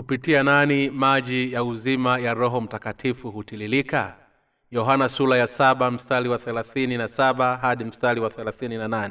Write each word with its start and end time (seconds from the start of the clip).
kupitia 0.00 0.42
nani 0.42 0.90
maji 0.90 1.52
ya 1.52 1.64
uzima 1.64 2.18
ya 2.18 2.34
roho 2.34 2.60
mtakatifu 2.60 3.30
hutililika 3.30 4.16
yohana 4.70 5.08
sula 5.08 5.36
ya 5.36 5.46
saba 5.46 5.90
mstari 5.90 6.28
wa 6.28 6.38
na 6.86 7.08
saba 7.08 7.56
hadi 7.56 7.84
mstari 7.84 8.20
wa 8.20 8.30
thelathini 8.30 8.78
na 8.78 9.10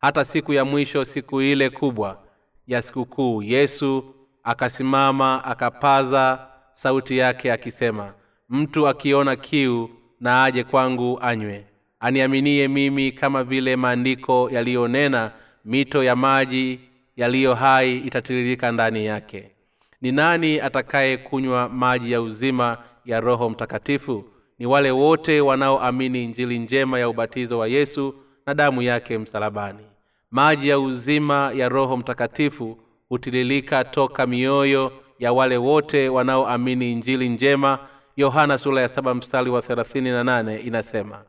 hata 0.00 0.24
siku 0.24 0.52
ya 0.52 0.64
mwisho 0.64 1.04
siku 1.04 1.42
ile 1.42 1.70
kubwa 1.70 2.22
ya 2.66 2.82
sikukuu 2.82 3.42
yesu 3.42 4.14
akasimama 4.42 5.44
akapaza 5.44 6.46
sauti 6.72 7.18
yake 7.18 7.52
akisema 7.52 8.14
mtu 8.48 8.88
akiona 8.88 9.36
kiu 9.36 9.90
na 10.20 10.44
aje 10.44 10.64
kwangu 10.64 11.18
anywe. 11.22 11.66
Aniaminie 12.00 12.68
mimi 12.68 13.12
kama 13.12 13.44
vile 13.44 13.76
maandiko 13.76 14.50
yaliyonena 14.52 15.32
mito 15.64 16.04
ya 16.04 16.16
maji 16.16 16.80
yaliyo 17.16 17.54
hai 17.54 17.98
itatiririka 17.98 18.72
ndani 18.72 19.06
yake 19.06 19.51
ni 20.02 20.12
nani 20.12 20.60
atakayekunywa 20.60 21.68
maji 21.68 22.12
ya 22.12 22.22
uzima 22.22 22.78
ya 23.04 23.20
roho 23.20 23.50
mtakatifu? 23.50 24.24
Ni 24.58 24.66
wale 24.66 24.90
wote 24.90 25.40
wanaoamini 25.40 26.24
injili 26.24 26.58
njema 26.58 26.98
ya 26.98 27.08
ubatizo 27.08 27.58
wa 27.58 27.68
yesu 27.68 28.14
na 28.46 28.54
damu 28.54 28.82
yake 28.82 29.18
msalabani. 29.18 29.86
Maji 30.30 30.68
ya 30.68 30.78
uzima 30.78 31.52
ya 31.54 31.68
roho 31.68 31.96
mtakatifu 31.96 32.78
hutililika 33.08 33.84
toka 33.84 34.26
mioyo 34.26 34.92
ya 35.18 35.32
wale 35.32 35.56
wote 35.56 36.08
wanaoamini 36.08 36.92
injili 36.92 37.28
njema. 37.28 37.78
Yohana 38.16 38.58
sura 38.58 38.82
ya 38.82 38.88
saba 38.88 39.14
mstari 39.14 39.50
wa 39.50 39.62
thelathini 39.62 40.10
na 40.10 40.24
nane 40.24 40.56
inasema 40.58 41.22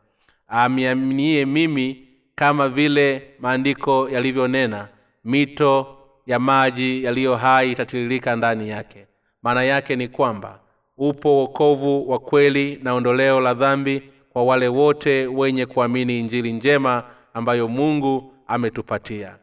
amiaminie 0.47 1.45
mimi 1.45 2.07
kama 2.35 2.69
vile 2.69 3.27
maandiko 3.39 4.09
yalivyonena 4.09 4.87
mito 5.25 5.97
ya 6.27 6.39
maji 6.39 7.03
yaliyo 7.03 7.35
hai 7.35 7.71
itatiririka 7.71 8.35
ndani 8.35 8.69
yake. 8.69 9.07
Maana 9.43 9.63
yake 9.63 9.95
ni 9.95 10.07
kwamba 10.07 10.59
upo 10.97 11.37
wokovu 11.37 12.09
wa 12.11 12.19
kweli 12.19 12.79
na 12.83 12.93
ondoleo 12.93 13.39
la 13.39 13.53
dhambi 13.53 14.03
kwa 14.29 14.43
wale 14.43 14.67
wote 14.67 15.27
wenye 15.27 15.65
kuamini 15.65 16.19
injili 16.19 16.53
njema 16.53 17.03
ambayo 17.33 17.67
mungu 17.67 18.33
ametupatia. 18.47 19.35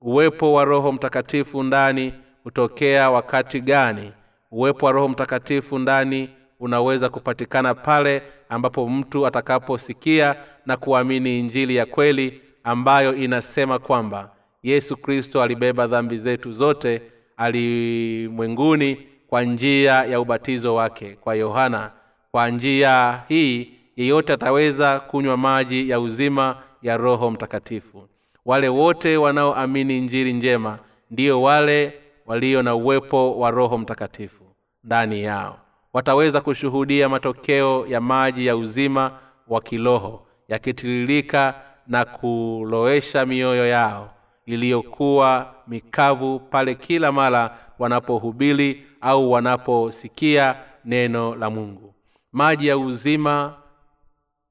Uwepo 0.00 0.52
wa 0.52 0.64
roho 0.64 0.92
mtakatifu 0.92 1.62
ndani 1.62 2.14
hutokea 2.44 3.10
wakati 3.10 3.60
gani? 3.60 4.12
Uwepo 4.50 4.86
wa 4.86 4.92
roho 4.92 5.08
mtakatifu 5.08 5.78
ndani 5.78 6.30
unaweza 6.60 7.08
kupatikana 7.08 7.74
pale 7.74 8.22
ambapo 8.48 8.88
mtu 8.88 9.26
atakaposikia 9.26 10.36
na 10.66 10.76
kuamini 10.76 11.40
injili 11.40 11.76
ya 11.76 11.86
kweli 11.86 12.40
ambayo 12.64 13.14
inasema 13.14 13.78
kwamba 13.78 14.30
yesu 14.66 14.96
kristo 14.96 15.42
alibeba 15.42 15.86
dhambi 15.86 16.18
zetu 16.18 16.52
zote 16.52 17.02
alimwenguni 17.36 19.06
kwa 19.26 19.42
njia 19.42 19.92
ya 20.04 20.20
ubatizo 20.20 20.74
wake. 20.74 21.16
Kwa 21.20 21.34
yohana 21.34 21.90
kwa 22.30 22.50
njia 22.50 23.22
hii 23.28 23.70
yeyote 23.96 24.32
ataweza 24.32 25.00
kunywa 25.00 25.36
maji 25.36 25.90
ya 25.90 26.00
uzima 26.00 26.56
ya 26.82 26.96
roho 26.96 27.30
mtakatifu. 27.30 28.08
Wale 28.44 28.68
wote 28.68 29.16
wanaoamini 29.16 30.00
njiri 30.00 30.32
njema 30.32 30.78
ndiyo 31.10 31.42
wale 31.42 31.92
walio 32.26 32.62
na 32.62 32.74
uwepo 32.74 33.38
wa 33.38 33.50
roho 33.50 33.78
mtakatifu 33.78 34.44
ndani 34.84 35.22
yao. 35.22 35.58
Wataweza 35.92 36.40
kushuhudia 36.40 37.08
matokeo 37.08 37.86
ya 37.88 38.00
maji 38.00 38.46
ya 38.46 38.56
uzima 38.56 39.12
wa 39.48 39.60
kiroho 39.60 40.26
yakitiririka 40.48 41.54
na 41.86 42.04
kulowesha 42.04 43.26
mioyo 43.26 43.66
yao 43.66 44.15
iliyokuwa 44.46 45.54
mikavu 45.68 46.40
pale 46.40 46.74
kila 46.74 47.12
mara 47.12 47.58
wanapohubiri 47.78 48.82
au 49.00 49.32
wanaposikia 49.32 50.56
neno 50.84 51.34
la 51.34 51.50
mungu. 51.50 51.94
Maji 52.32 52.66
ya 52.66 52.78
uzima 52.78 53.54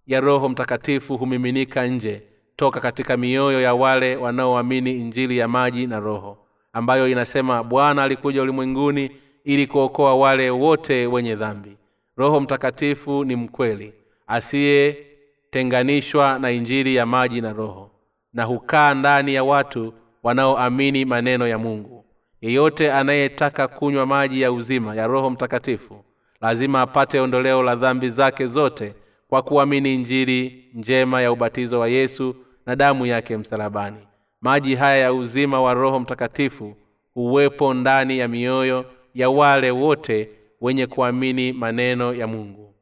ya 0.07 0.19
roho 0.21 0.49
mtakatifu 0.49 1.17
humiminika 1.17 1.87
nje 1.87 2.21
toka 2.55 2.79
katika 2.79 3.17
mioyo 3.17 3.61
ya 3.61 3.73
wale 3.73 4.15
wanaoamini 4.15 4.91
injili 4.91 5.37
ya 5.37 5.47
maji 5.47 5.87
na 5.87 5.99
roho 5.99 6.37
ambayo 6.73 7.07
inasema 7.07 7.63
bwana 7.63 8.03
alikuja 8.03 8.41
ulimwenguni 8.41 9.11
ili 9.43 9.67
kuokoa 9.67 10.15
wale 10.15 10.49
wote 10.49 11.07
wenye 11.07 11.35
dhambi. 11.35 11.77
Roho 12.17 12.39
mtakatifu 12.39 13.23
ni 13.25 13.35
mkweli 13.35 13.93
asiyetenganishwa 14.27 16.39
na 16.39 16.51
injili 16.51 16.95
ya 16.95 17.05
maji 17.05 17.41
na 17.41 17.53
roho 17.53 17.91
na 18.35 18.43
hukaa 18.43 18.93
ndani 18.93 19.33
ya 19.33 19.43
watu 19.43 19.93
wanaoamini 20.23 21.05
maneno 21.05 21.47
ya 21.47 21.57
mungu. 21.57 22.05
Yeyote 22.41 22.91
anayetaka 22.93 23.67
kunywa 23.67 24.05
maji 24.05 24.41
ya 24.41 24.51
uzima 24.51 24.95
ya 24.95 25.07
roho 25.07 25.29
mtakatifu 25.29 26.03
lazima 26.41 26.81
apate 26.81 27.19
ondoleo 27.19 27.63
la 27.63 27.75
dhambi 27.75 28.09
zake 28.09 28.47
zote 28.47 28.93
kwa 29.27 29.41
kuamini 29.41 29.97
njiri 29.97 30.65
njema 30.73 31.21
ya 31.21 31.31
ubatizo 31.31 31.79
wa 31.79 31.87
yesu 31.87 32.35
na 32.65 32.75
damu 32.75 33.05
yake 33.05 33.37
msalabani. 33.37 33.97
Maji 34.41 34.75
haya 34.75 34.97
ya 34.97 35.13
uzima 35.13 35.61
wa 35.61 35.73
roho 35.73 35.99
mtakatifu 35.99 36.75
huwepo 37.13 37.73
ndani 37.73 38.19
ya 38.19 38.27
mioyo 38.27 38.85
ya 39.13 39.29
wale 39.29 39.71
wote 39.71 40.29
wenye 40.61 40.87
kuamini 40.87 41.53
maneno 41.53 42.13
ya 42.13 42.27
mungu. 42.27 42.73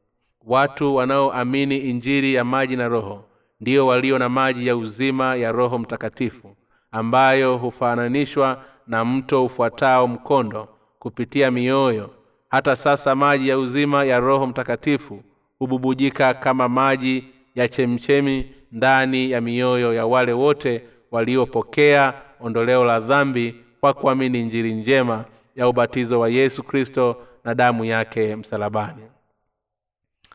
Watu 0.46 0.94
wanaoamini 0.94 1.76
injiri 1.78 2.34
ya 2.34 2.44
maji 2.44 2.76
na 2.76 2.88
roho 2.88 3.24
ndiyo 3.64 3.86
walio 3.86 4.18
na 4.18 4.28
maji 4.28 4.66
ya 4.66 4.76
uzima 4.76 5.36
ya 5.36 5.52
roho 5.52 5.78
mtakatifu 5.78 6.56
ambayo 6.92 7.56
hufananishwa 7.56 8.64
na 8.86 9.04
mto 9.04 9.44
ufuatao 9.44 10.06
mkondo 10.08 10.68
kupitia 10.98 11.50
mioyo. 11.50 12.10
Hata 12.48 12.76
sasa 12.76 13.14
maji 13.14 13.48
ya 13.48 13.58
uzima 13.58 14.04
ya 14.04 14.20
roho 14.20 14.46
mtakatifu 14.46 15.22
hububujika 15.58 16.34
kama 16.34 16.68
maji 16.68 17.24
ya 17.54 17.68
chemchemi 17.68 18.52
ndani 18.72 19.30
ya 19.30 19.40
mioyo 19.40 19.94
ya 19.94 20.06
wale 20.06 20.32
wote 20.32 20.82
waliopokea 21.10 22.14
ondoleo 22.40 22.84
la 22.84 23.00
dhambi 23.00 23.54
kwa 23.80 23.94
kuamini 23.94 24.42
njiri 24.42 24.74
njema 24.74 25.24
ya 25.56 25.68
ubatizo 25.68 26.20
wa 26.20 26.28
yesu 26.28 26.62
kristo 26.62 27.16
na 27.44 27.54
damu 27.54 27.84
yake 27.84 28.36
msalabani. 28.36 29.02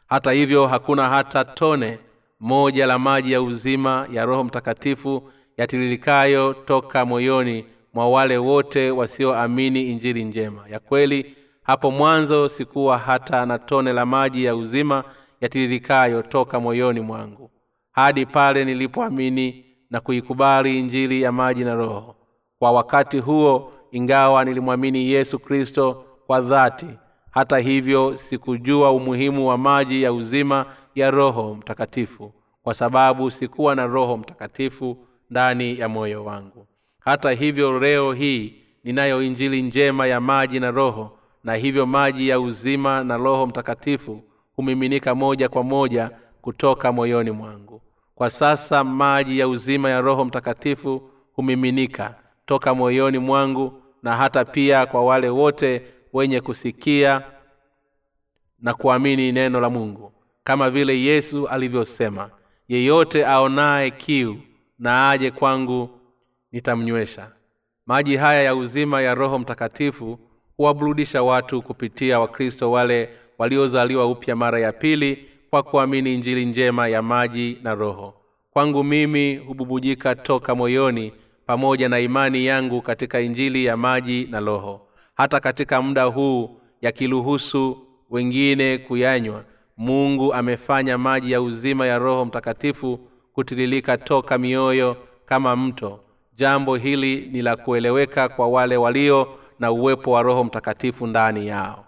Hata 0.07 0.31
hivyo 0.31 0.67
hakuna 0.67 1.09
hata 1.09 1.45
tone 1.45 1.99
moja 2.39 2.85
la 2.87 2.99
maji 2.99 3.31
ya 3.31 3.41
uzima 3.41 4.07
ya 4.11 4.25
roho 4.25 4.43
mtakatifu 4.43 5.29
yatiririkayo 5.57 6.53
toka 6.53 7.05
moyoni 7.05 7.65
mwa 7.93 8.09
wale 8.09 8.37
wote 8.37 8.91
wasioamini 8.91 9.83
injili 9.91 10.23
njema. 10.23 10.65
Ya 10.69 10.79
kweli 10.79 11.35
hapo 11.63 11.91
mwanzo 11.91 12.47
sikuwa 12.49 12.97
hata 12.97 13.45
na 13.45 13.59
tone 13.59 13.93
la 13.93 14.05
maji 14.05 14.43
ya 14.43 14.55
uzima 14.55 15.03
yatiririkayo 15.41 16.21
toka 16.21 16.59
moyoni 16.59 16.99
mwangu. 16.99 17.51
Hadi 17.91 18.25
pale 18.25 18.65
nilipoamini 18.65 19.65
na 19.89 19.99
kuikubali 20.01 20.79
injili 20.79 21.21
ya 21.21 21.31
maji 21.31 21.63
na 21.63 21.75
roho. 21.75 22.15
Kwa 22.59 22.71
wakati 22.71 23.19
huo 23.19 23.71
ingawa 23.91 24.45
nilimwamini 24.45 25.11
yesu 25.11 25.39
kristo 25.39 26.05
kwa 26.27 26.41
dhati 26.41 26.87
hata 27.31 27.57
hivyo 27.57 28.17
sikujua 28.17 28.91
umuhimu 28.91 29.47
wa 29.47 29.57
maji 29.57 30.03
ya 30.03 30.13
uzima 30.13 30.65
ya 30.95 31.11
roho 31.11 31.55
mtakatifu 31.55 32.33
kwa 32.63 32.73
sababu 32.73 33.31
sikuwa 33.31 33.75
na 33.75 33.85
roho 33.85 34.17
mtakatifu 34.17 34.97
ndani 35.29 35.79
ya 35.79 35.89
moyo 35.89 36.25
wangu. 36.25 36.67
Hata 36.99 37.31
hivyo 37.31 37.79
leo 37.79 38.13
hii 38.13 38.53
ninayo 38.83 39.21
injili 39.23 39.61
njema 39.61 40.07
ya 40.07 40.21
maji 40.21 40.59
na 40.59 40.71
roho 40.71 41.17
na 41.43 41.55
hivyo 41.55 41.85
maji 41.85 42.29
ya 42.29 42.39
uzima 42.39 43.03
na 43.03 43.17
roho 43.17 43.45
mtakatifu 43.47 44.23
humiminika 44.55 45.15
moja 45.15 45.49
kwa 45.49 45.63
moja 45.63 46.11
kutoka 46.41 46.91
moyoni 46.91 47.31
mwangu. 47.31 47.81
Kwa 48.15 48.29
sasa 48.29 48.83
maji 48.83 49.39
ya 49.39 49.47
uzima 49.47 49.89
ya 49.89 50.01
roho 50.01 50.25
mtakatifu 50.25 51.09
humiminika 51.33 52.15
toka 52.45 52.73
moyoni 52.73 53.17
mwangu 53.17 53.81
na 54.03 54.15
hata 54.15 54.45
pia 54.45 54.85
kwa 54.85 55.05
wale 55.05 55.29
wote 55.29 55.81
wenye 56.13 56.41
kusikia 56.41 57.21
na 58.59 58.73
kuamini 58.73 59.31
neno 59.31 59.59
la 59.61 59.69
mungu. 59.69 60.11
Kama 60.43 60.69
vile 60.69 61.01
yesu 61.01 61.47
alivyosema 61.47 62.29
yeyote 62.67 63.25
aonaye 63.25 63.91
kiu 63.91 64.37
na 64.79 65.09
aje 65.09 65.31
kwangu 65.31 65.89
nitamnywesha. 66.51 67.31
Maji 67.85 68.15
haya 68.17 68.41
ya 68.43 68.55
uzima 68.55 69.01
ya 69.01 69.15
roho 69.15 69.39
mtakatifu 69.39 70.19
huwaburudisha 70.57 71.23
watu 71.23 71.61
kupitia 71.61 72.19
wakristo 72.19 72.71
wale 72.71 73.09
waliozaliwa 73.37 74.05
upya 74.11 74.35
mara 74.35 74.59
ya 74.59 74.71
pili 74.73 75.29
kwa 75.49 75.63
kuamini 75.63 76.13
injili 76.15 76.45
njema 76.45 76.87
ya 76.87 77.01
maji 77.01 77.57
na 77.63 77.75
roho. 77.75 78.13
Kwangu 78.51 78.83
mimi 78.83 79.35
hububujika 79.35 80.15
toka 80.15 80.55
moyoni 80.55 81.13
pamoja 81.45 81.89
na 81.89 81.99
imani 81.99 82.45
yangu 82.45 82.81
katika 82.81 83.19
injili 83.21 83.65
ya 83.65 83.77
maji 83.77 84.27
na 84.31 84.39
roho 84.39 84.87
hata 85.19 85.39
katika 85.39 85.81
muda 85.81 86.03
huu 86.03 86.49
yakiruhusu 86.81 87.77
wengine 88.09 88.77
kuyanywa. 88.77 89.43
Mungu 89.77 90.33
amefanya 90.33 90.97
maji 90.97 91.31
ya 91.31 91.41
uzima 91.41 91.87
ya 91.87 91.99
roho 91.99 92.25
mtakatifu 92.25 92.99
kutiririka 93.33 93.97
toka 93.97 94.37
mioyo 94.37 94.97
kama 95.25 95.55
mto. 95.55 95.99
Jambo 96.35 96.75
hili 96.75 97.29
ni 97.31 97.41
la 97.41 97.55
kueleweka 97.55 98.29
kwa 98.29 98.47
wale 98.47 98.77
walio 98.77 99.27
na 99.59 99.71
uwepo 99.71 100.11
wa 100.11 100.21
roho 100.21 100.43
mtakatifu 100.43 101.07
ndani 101.07 101.47
yao. 101.47 101.85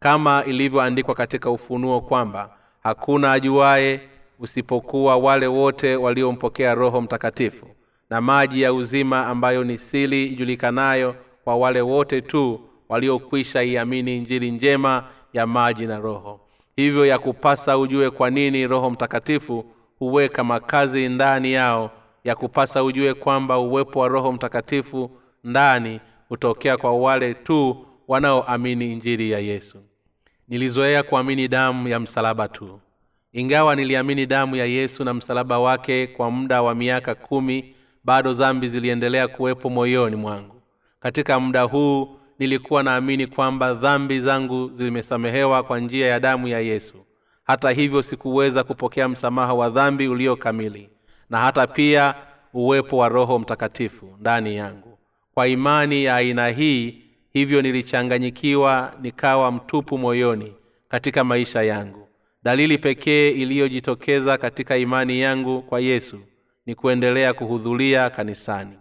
Kama 0.00 0.44
ilivyoandikwa 0.46 1.14
katika 1.14 1.50
ufunuo 1.50 2.00
kwamba 2.00 2.50
hakuna 2.82 3.32
ajuaye 3.32 4.00
usipokuwa 4.38 5.16
wale 5.16 5.46
wote 5.46 5.96
waliompokea 5.96 6.74
roho 6.74 7.00
mtakatifu 7.00 7.66
na 8.10 8.20
maji 8.20 8.62
ya 8.62 8.72
uzima 8.72 9.26
ambayo 9.26 9.64
ni 9.64 9.78
sili 9.78 10.26
ijulikanayo 10.26 11.14
kwa 11.44 11.56
wale 11.56 11.80
wote 11.80 12.20
tu 12.20 12.60
waliokwisha 12.92 13.62
iamini 13.62 14.16
injili 14.16 14.50
njema 14.50 15.04
ya 15.32 15.46
maji 15.46 15.86
na 15.86 15.98
roho. 15.98 16.40
Hivyo 16.76 17.06
ya 17.06 17.18
kupasa 17.18 17.78
ujue 17.78 18.10
kwa 18.10 18.30
nini 18.30 18.66
roho 18.66 18.90
mtakatifu 18.90 19.64
huweka 19.98 20.44
makazi 20.44 21.08
ndani 21.08 21.52
yao 21.52 21.90
ya 22.24 22.34
kupasa 22.36 22.84
ujue 22.84 23.14
kwamba 23.14 23.58
uwepo 23.58 24.00
wa 24.00 24.08
roho 24.08 24.32
mtakatifu 24.32 25.10
ndani 25.44 26.00
hutokea 26.28 26.76
kwa 26.76 26.92
wale 26.98 27.34
tu 27.34 27.86
wanaoamini 28.08 28.92
injili 28.92 29.30
ya 29.30 29.38
yesu. 29.38 29.78
Nilizoea 30.48 31.02
kuamini 31.02 31.48
damu 31.48 31.88
ya 31.88 32.00
msalaba 32.00 32.48
tu. 32.48 32.80
Ingawa 33.32 33.76
niliamini 33.76 34.26
damu 34.26 34.56
ya 34.56 34.66
yesu 34.66 35.04
na 35.04 35.14
msalaba 35.14 35.58
wake 35.58 36.06
kwa 36.06 36.30
muda 36.30 36.62
wa 36.62 36.74
miaka 36.74 37.14
kumi 37.14 37.74
bado 38.04 38.32
zambi 38.32 38.68
ziliendelea 38.68 39.28
kuwepo 39.28 39.70
moyoni 39.70 40.16
mwangu. 40.16 40.62
Katika 41.00 41.40
muda 41.40 41.62
huu 41.62 42.16
nilikuwa 42.38 42.82
naamini 42.82 43.26
kwamba 43.26 43.74
dhambi 43.74 44.20
zangu 44.20 44.70
zimesamehewa 44.72 45.62
kwa 45.62 45.80
njia 45.80 46.06
ya 46.06 46.20
damu 46.20 46.48
ya 46.48 46.60
yesu. 46.60 46.94
Hata 47.44 47.70
hivyo 47.70 48.02
sikuweza 48.02 48.64
kupokea 48.64 49.08
msamaha 49.08 49.54
wa 49.54 49.70
dhambi 49.70 50.08
ulio 50.08 50.36
kamili 50.36 50.90
na 51.30 51.38
hata 51.38 51.66
pia 51.66 52.14
uwepo 52.54 52.96
wa 52.96 53.08
roho 53.08 53.38
mtakatifu 53.38 54.16
ndani 54.20 54.56
yangu. 54.56 54.98
Kwa 55.34 55.48
imani 55.48 56.04
ya 56.04 56.16
aina 56.16 56.48
hii 56.48 57.02
hivyo 57.32 57.62
nilichanganyikiwa 57.62 58.92
nikawa 59.02 59.52
mtupu 59.52 59.98
moyoni 59.98 60.52
katika 60.88 61.24
maisha 61.24 61.62
yangu. 61.62 62.08
Dalili 62.42 62.78
pekee 62.78 63.30
iliyojitokeza 63.30 64.38
katika 64.38 64.76
imani 64.76 65.20
yangu 65.20 65.62
kwa 65.62 65.80
yesu 65.80 66.18
ni 66.66 66.74
kuendelea 66.74 67.34
kuhudhuria 67.34 68.10
kanisani. 68.10 68.76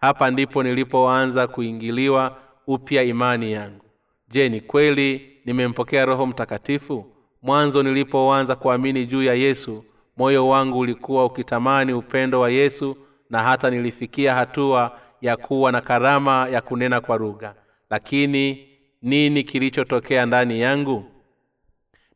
Hapa 0.00 0.30
ndipo 0.30 0.62
nilipoanza 0.62 1.46
kuingiliwa 1.46 2.36
upya 2.66 3.02
imani 3.02 3.52
yangu. 3.52 3.84
Je 4.28 4.48
ni 4.48 4.60
kweli 4.60 5.32
nimempokea 5.44 6.04
roho 6.04 6.26
mtakatifu? 6.26 7.06
Mwanzo 7.42 7.82
nilipoanza 7.82 8.56
kuamini 8.56 9.06
juu 9.06 9.22
ya 9.22 9.34
yesu 9.34 9.84
moyo 10.16 10.48
wangu 10.48 10.78
ulikuwa 10.78 11.24
ukitamani 11.24 11.92
upendo 11.92 12.40
wa 12.40 12.50
yesu 12.50 12.96
na 13.30 13.42
hata 13.42 13.70
nilifikia 13.70 14.34
hatua 14.34 14.98
ya 15.20 15.36
kuwa 15.36 15.72
na 15.72 15.80
karama 15.80 16.48
ya 16.52 16.60
kunena 16.60 17.00
kwa 17.00 17.16
lugha. 17.16 17.54
Lakini 17.90 18.68
nini 19.02 19.42
kilichotokea 19.44 20.26
ndani 20.26 20.60
yangu? 20.60 21.04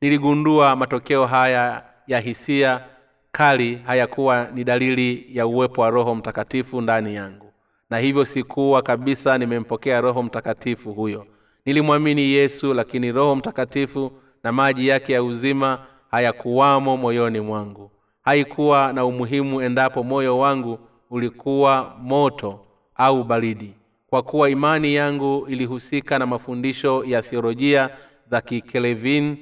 Niligundua 0.00 0.76
matokeo 0.76 1.26
haya 1.26 1.85
ya 2.06 2.20
hisia 2.20 2.85
kali 3.32 3.76
hayakuwa 3.76 4.49
ni 4.55 4.64
dalili 4.64 5.26
ya 5.38 5.46
uwepo 5.46 5.81
wa 5.82 5.91
roho 5.91 6.14
mtakatifu 6.14 6.81
ndani 6.81 7.14
yangu 7.14 7.50
na 7.91 7.99
hivyo 7.99 8.25
sikuwa 8.25 8.83
kabisa 8.83 9.39
nimempokea 9.39 10.01
roho 10.01 10.23
mtakatifu 10.23 10.93
huyo. 10.93 11.27
Nilimwamini 11.65 12.23
yesu 12.23 12.75
lakini 12.75 13.13
roho 13.13 13.37
mtakatifu 13.37 14.13
na 14.43 14.53
maji 14.53 14.89
yake 14.89 15.13
ya 15.13 15.23
uzima 15.23 15.87
hayakuwamo 16.11 16.97
moyoni 16.97 17.41
mwangu. 17.41 17.91
Haikuwa 18.23 18.93
na 18.93 19.05
umuhimu 19.05 19.63
endapo 19.63 20.03
moyo 20.03 20.39
wangu 20.39 20.79
ulikuwa 21.11 21.97
moto 22.03 22.61
au 22.95 23.25
baridi. 23.25 23.75
Kwa 24.07 24.23
kuwa 24.23 24.51
imani 24.51 24.95
yangu 24.95 25.47
ilihusika 25.49 26.19
na 26.19 26.27
mafundisho 26.27 27.05
ya 27.05 27.23
theolojia 27.23 27.91
za 28.31 28.41
kikelvin 28.41 29.37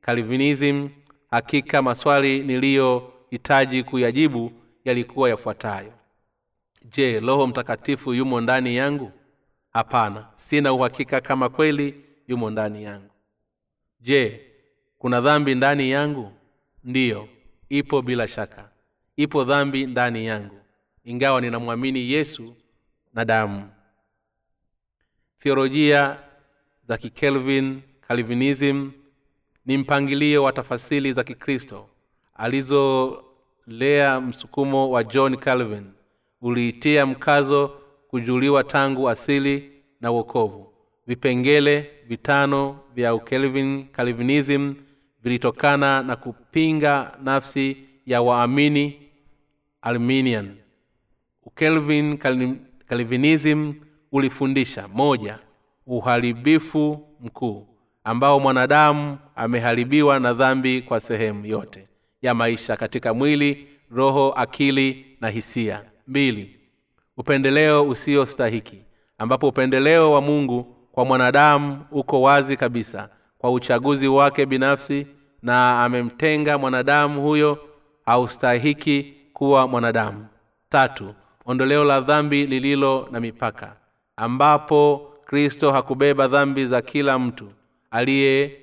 calvinism 0.00 0.88
hakika 1.30 1.82
maswali 1.82 2.38
niliyohitaji 2.42 3.82
kuyajibu 3.82 4.52
yalikuwa 4.84 5.28
yafuatayo 5.28 5.92
je 6.84 7.20
roho 7.20 7.46
mtakatifu 7.46 8.14
yumo 8.14 8.40
ndani 8.40 8.76
yangu? 8.76 9.12
Hapana 9.72 10.28
sina 10.32 10.72
uhakika 10.72 11.20
kama 11.20 11.48
kweli 11.48 12.04
yumo 12.28 12.50
ndani 12.50 12.84
yangu. 12.84 13.10
Je 14.00 14.40
kuna 14.98 15.20
dhambi 15.20 15.54
ndani 15.54 15.90
yangu? 15.90 16.32
Ndiyo 16.84 17.28
ipo 17.68 18.02
bila 18.02 18.28
shaka. 18.28 18.70
Ipo 19.16 19.44
dhambi 19.44 19.86
ndani 19.86 20.26
yangu 20.26 20.58
ingawa 21.04 21.40
ninamwamini 21.40 22.10
yesu 22.10 22.54
na 23.14 23.24
damu. 23.24 23.70
Theolojia 25.38 26.18
za 26.88 26.98
kikelvin 26.98 27.80
calvinism 28.00 28.90
ni 29.66 29.76
mpangilio 29.78 30.42
wa 30.42 30.52
tafasili 30.52 31.12
za 31.12 31.24
kikristo 31.24 31.88
alizolea 32.34 34.20
msukumo 34.20 34.90
wa 34.90 35.04
john 35.04 35.36
calvin 35.36 35.92
uliitia 36.40 37.06
mkazo 37.06 37.70
kujuliwa 38.08 38.64
tangu 38.64 39.08
asili 39.08 39.72
na 40.00 40.10
wokovu. 40.10 40.72
Vipengele 41.06 41.90
vitano 42.08 42.78
vya 42.94 43.14
ukelvin 43.14 43.84
calvinism 43.92 44.74
vilitokana 45.22 46.02
na 46.02 46.16
kupinga 46.16 47.18
nafsi 47.22 47.76
ya 48.06 48.22
waamini 48.22 49.08
arminian. 49.82 50.56
Ukelvin 51.42 52.18
calvinism 52.86 53.72
ulifundisha 54.12 54.88
moja 54.88 55.38
uharibifu 55.86 57.08
mkuu 57.20 57.66
ambao 58.04 58.40
mwanadamu 58.40 59.18
ameharibiwa 59.36 60.20
na 60.20 60.32
dhambi 60.32 60.82
kwa 60.82 61.00
sehemu 61.00 61.46
yote 61.46 61.88
ya 62.22 62.34
maisha 62.34 62.76
katika 62.76 63.14
mwili 63.14 63.68
roho 63.90 64.32
akili 64.32 65.16
na 65.20 65.28
hisia 65.28 65.87
mbili. 66.08 66.60
Upendeleo 67.16 67.88
usiostahiki 67.88 68.82
ambapo 69.18 69.48
upendeleo 69.48 70.10
wa 70.12 70.20
mungu 70.20 70.62
kwa 70.92 71.04
mwanadamu 71.04 71.84
uko 71.90 72.22
wazi 72.22 72.56
kabisa 72.56 73.08
kwa 73.38 73.50
uchaguzi 73.50 74.08
wake 74.08 74.46
binafsi 74.46 75.06
na 75.42 75.84
amemtenga 75.84 76.58
mwanadamu 76.58 77.22
huyo 77.22 77.58
haustahiki 78.06 79.14
kuwa 79.32 79.68
mwanadamu. 79.68 80.26
Tatu 80.68 81.14
ondoleo 81.46 81.84
la 81.84 82.00
dhambi 82.00 82.46
lililo 82.46 83.08
na 83.10 83.20
mipaka 83.20 83.76
ambapo 84.16 85.12
kristo 85.24 85.72
hakubeba 85.72 86.28
dhambi 86.28 86.66
za 86.66 86.82
kila 86.82 87.18
mtu 87.18 87.52
aliye 87.90 88.56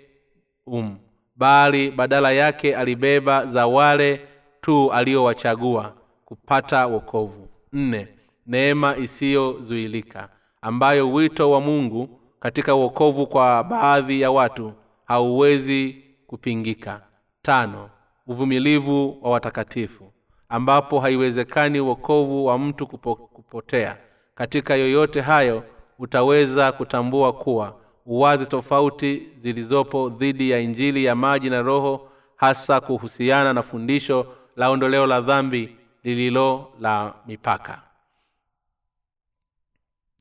um 0.68 0.98
bali 1.36 1.92
badala 1.92 2.32
yake 2.32 2.76
alibeba 2.76 3.46
za 3.46 3.68
wale 3.68 4.22
tu 4.62 4.92
aliowachagua 4.94 5.94
kupata 6.26 6.88
wokovu. 6.88 7.48
Nne 7.74 8.08
neema 8.48 8.98
isiyozuilika 8.98 10.30
ambayo 10.62 11.12
wito 11.14 11.52
wa 11.52 11.62
mungu 11.62 12.20
katika 12.40 12.74
wokovu 12.74 13.28
kwa 13.28 13.64
baadhi 13.64 14.22
ya 14.22 14.32
watu 14.32 14.74
hauwezi 15.06 16.04
kupingika. 16.28 17.02
Tano 17.42 17.90
uvumilivu 18.28 19.18
wa 19.22 19.32
watakatifu 19.32 20.12
ambapo 20.50 21.00
haiwezekani 21.00 21.80
uokovu 21.80 22.46
wa 22.46 22.58
mtu 22.60 22.88
kupo, 22.88 23.16
kupotea. 23.16 23.98
Katika 24.36 24.76
yoyote 24.76 25.22
hayo 25.22 25.64
utaweza 26.00 26.72
kutambua 26.72 27.34
kuwa 27.34 27.76
uwazi 28.06 28.46
tofauti 28.46 29.22
zilizopo 29.38 30.10
dhidi 30.10 30.50
ya 30.50 30.60
injili 30.60 31.06
ya 31.06 31.16
maji 31.16 31.50
na 31.50 31.62
roho 31.62 32.10
hasa 32.36 32.82
kuhusiana 32.82 33.54
na 33.54 33.64
fundisho 33.64 34.28
la 34.56 34.70
ondoleo 34.70 35.06
la 35.08 35.22
dhambi 35.22 35.76
lililo 36.06 36.74
la 36.80 37.14
mipaka 37.28 37.82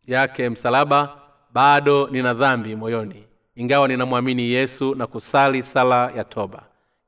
yake. 0.07 0.49
Msalaba 0.49 1.21
bado 1.53 2.09
nina 2.11 2.35
dhambi 2.35 2.77
moyoni 2.77 3.25
ingawa 3.57 3.89
ninamwamini 3.89 4.43
yesu 4.51 4.95
na 4.95 5.07
kusali 5.07 5.63
sala 5.63 6.11
ya 6.11 6.25
toba. 6.25 6.63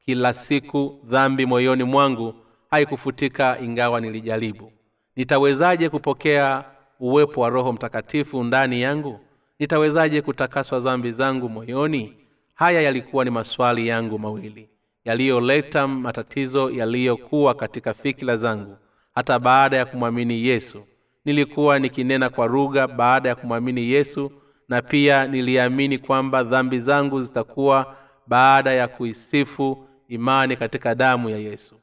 Kila 0.04 0.34
siku 0.34 1.00
dhambi 1.04 1.46
moyoni 1.46 1.84
mwangu 1.84 2.34
haikufutika 2.70 3.58
ingawa 3.60 4.00
nilijaribu. 4.00 4.72
Nitawezaje 5.16 5.88
kupokea 5.88 6.64
uwepo 7.00 7.40
wa 7.40 7.48
roho 7.50 7.72
mtakatifu 7.72 8.44
ndani 8.44 8.80
yangu? 8.82 9.20
Nitawezaje 9.58 10.22
kutakaswa 10.22 10.80
dhambi 10.80 11.12
zangu 11.12 11.48
moyoni? 11.48 12.16
Haya 12.54 12.80
yalikuwa 12.80 13.24
ni 13.24 13.30
maswali 13.30 13.86
yangu 13.88 14.18
mawili 14.18 14.68
yaliyoleta 15.06 15.88
matatizo 15.88 16.70
yaliyokuwa 16.70 17.54
katika 17.54 17.94
fikira 17.94 18.36
zangu. 18.36 18.76
Hata 19.14 19.38
baada 19.38 19.76
ya 19.76 19.84
kumwamini 19.84 20.44
yesu 20.46 20.86
nilikuwa 21.24 21.78
nikinena 21.78 22.30
kwa 22.30 22.46
rugha 22.46 22.88
baada 22.88 23.28
ya 23.28 23.34
kumwamini 23.34 23.90
yesu 23.90 24.32
na 24.68 24.82
pia 24.82 25.26
niliamini 25.26 25.98
kwamba 25.98 26.42
dhambi 26.42 26.78
zangu 26.80 27.20
zitakuwa 27.22 27.96
baada 28.26 28.72
ya 28.72 28.88
kuisifu 28.88 29.88
imani 30.08 30.56
katika 30.56 30.94
damu 30.94 31.30
ya 31.30 31.38
yesu. 31.38 31.74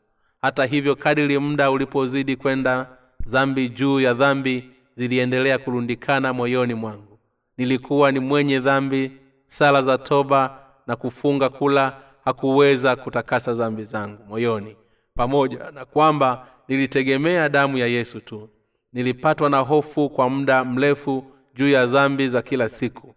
Hata 0.42 0.66
hivyo 0.66 0.96
kadiri 0.96 1.40
muda 1.40 1.72
ulipozidi 1.72 2.36
kwenda 2.36 2.88
dhambi 3.28 3.70
juu 3.70 4.00
ya 4.00 4.14
dhambi 4.14 4.70
ziliendelea 4.96 5.58
kurundikana 5.58 6.34
moyoni 6.34 6.74
mwangu. 6.74 7.20
Nilikuwa 7.58 8.12
ni 8.12 8.20
mwenye 8.20 8.60
dhambi 8.60 9.12
sala 9.46 9.82
za 9.82 9.98
toba 9.98 10.60
na 10.88 10.96
kufunga 10.96 11.50
kula 11.50 11.98
hakuweza 12.26 12.96
kutakasa 12.96 13.54
dhambi 13.54 13.84
zangu 13.86 14.24
moyoni. 14.28 14.76
Pamoja 15.16 15.72
na 15.72 15.86
kwamba 15.86 16.48
nilitegemea 16.68 17.50
damu 17.50 17.78
ya 17.78 17.88
yesu 17.88 18.20
tu 18.20 18.50
nilipatwa 18.94 19.50
na 19.50 19.58
hofu 19.60 20.10
kwa 20.10 20.30
muda 20.30 20.66
mrefu 20.66 21.24
juu 21.56 21.70
ya 21.70 21.86
dhambi 21.86 22.28
za 22.30 22.42
kila 22.42 22.70
siku. 22.70 23.16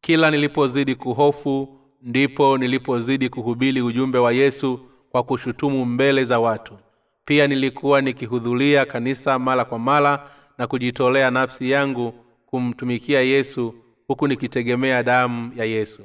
Kila 0.00 0.30
nilipozidi 0.30 0.94
kuhofu 0.94 1.78
ndipo 2.02 2.58
nilipozidi 2.58 3.28
kuhubiri 3.28 3.82
ujumbe 3.82 4.18
wa 4.18 4.32
yesu 4.32 4.80
kwa 5.10 5.22
kushutumu 5.22 5.84
mbele 5.86 6.24
za 6.24 6.40
watu. 6.40 6.78
Pia 7.24 7.46
nilikuwa 7.46 8.00
nikihudhuria 8.00 8.84
kanisa 8.84 9.38
mara 9.38 9.64
kwa 9.64 9.78
mara 9.78 10.30
na 10.58 10.66
kujitolea 10.66 11.30
nafsi 11.30 11.70
yangu 11.70 12.12
kumtumikia 12.46 13.20
yesu 13.20 13.74
huku 14.08 14.28
nikitegemea 14.28 15.02
damu 15.02 15.52
ya 15.56 15.64
yesu 15.64 16.02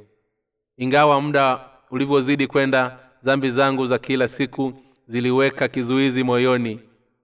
ingawa 0.81 1.21
muda 1.21 1.59
ulivyozidi 1.91 2.47
kwenda 2.47 2.99
dhambi 3.23 3.49
zangu 3.49 3.85
za 3.85 3.97
kila 3.99 4.27
siku 4.27 4.73
ziliweka 5.07 5.67
kizuizi 5.67 6.23
moyoni 6.23 6.79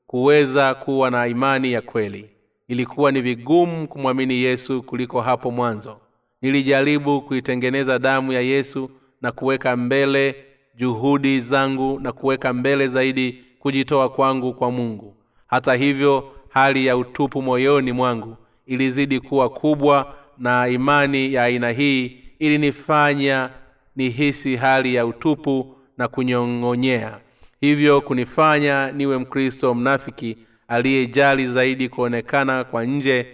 kuweza 0.07 0.73
kuwa 0.73 1.11
na 1.11 1.27
imani 1.27 1.71
ya 1.71 1.81
kweli. 1.81 2.29
Ilikuwa 2.67 3.11
ni 3.11 3.21
vigumu 3.21 3.87
kumwamini 3.87 4.33
yesu 4.33 4.83
kuliko 4.83 5.21
hapo 5.21 5.51
mwanzo. 5.51 5.97
Nilijaribu 6.41 7.21
kuitengeneza 7.21 7.99
damu 7.99 8.33
ya 8.33 8.41
yesu 8.41 8.89
na 9.21 9.31
kuweka 9.31 9.75
mbele 9.75 10.35
juhudi 10.75 11.39
zangu 11.39 11.99
na 11.99 12.11
kuweka 12.11 12.53
mbele 12.53 12.87
zaidi 12.87 13.43
kujitoa 13.59 14.09
kwangu 14.09 14.53
kwa 14.53 14.71
mungu. 14.71 15.15
Hata 15.47 15.73
hivyo 15.73 16.31
hali 16.49 16.85
ya 16.85 16.97
utupu 16.97 17.41
moyoni 17.41 17.91
mwangu 17.91 18.37
ilizidi 18.65 19.19
kuwa 19.19 19.49
kubwa 19.49 20.15
na 20.37 20.67
imani 20.67 21.33
ya 21.33 21.43
aina 21.43 21.71
hii 21.71 22.26
ilinifanya 22.39 23.49
nihisi 23.95 24.55
hali 24.55 24.95
ya 24.95 25.05
utupu 25.05 25.75
na 25.97 26.07
kunyong'onyea. 26.07 27.19
Hivyo 27.61 28.01
kunifanya 28.01 28.91
niwe 28.91 29.17
mkristo 29.17 29.73
mnafiki 29.73 30.37
aliyejali 30.67 31.45
zaidi 31.45 31.89
kuonekana 31.89 32.63
kwa 32.63 32.85
nje. 32.85 33.27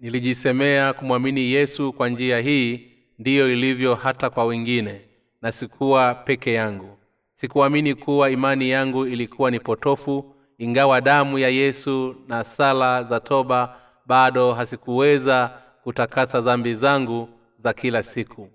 Nilijisemea 0.00 0.92
kumwamini 0.92 1.52
yesu 1.52 1.92
kwa 1.92 2.08
njia 2.08 2.40
hii 2.40 2.86
ndiyo 3.18 3.52
ilivyo 3.52 3.94
hata 3.94 4.30
kwa 4.30 4.44
wengine 4.44 5.00
na 5.42 5.52
sikuwa 5.52 6.14
peke 6.14 6.52
yangu. 6.52 6.98
Sikuamini 7.32 7.94
kuwa 7.94 8.30
imani 8.30 8.70
yangu 8.70 9.06
ilikuwa 9.06 9.50
ni 9.50 9.60
potofu 9.60 10.34
ingawa 10.58 11.00
damu 11.00 11.38
ya 11.38 11.48
yesu 11.48 12.16
na 12.28 12.44
sala 12.44 13.04
za 13.04 13.20
toba 13.20 13.76
bado 14.06 14.52
hasikuweza 14.52 15.50
kutakasa 15.84 16.40
dhambi 16.40 16.74
zangu 16.74 17.28
za 17.60 17.72
kila 17.72 18.02
siku. 18.02 18.48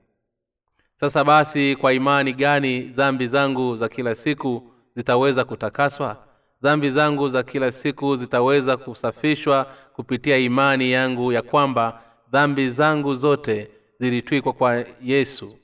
Sasa 0.96 1.24
basi 1.24 1.76
kwa 1.76 1.94
imani 1.94 2.34
gani 2.34 2.82
dhambi 2.82 3.28
zangu 3.28 3.76
za 3.76 3.90
kila 3.90 4.16
siku 4.16 4.72
zitaweza 4.96 5.44
kutakaswa? 5.44 6.18
Dhambi 6.62 6.90
zangu 6.90 7.30
za 7.30 7.44
kila 7.44 7.72
siku 7.72 8.16
zitaweza 8.16 8.78
kusafishwa 8.78 9.66
kupitia 9.94 10.38
imani 10.38 10.92
yangu 10.92 11.32
ya 11.32 11.42
kwamba 11.42 12.02
dhambi 12.32 12.70
zangu 12.70 13.14
zote 13.14 13.68
zilitwikwa 14.00 14.54
kwa 14.54 14.86
yesu. 15.02 15.58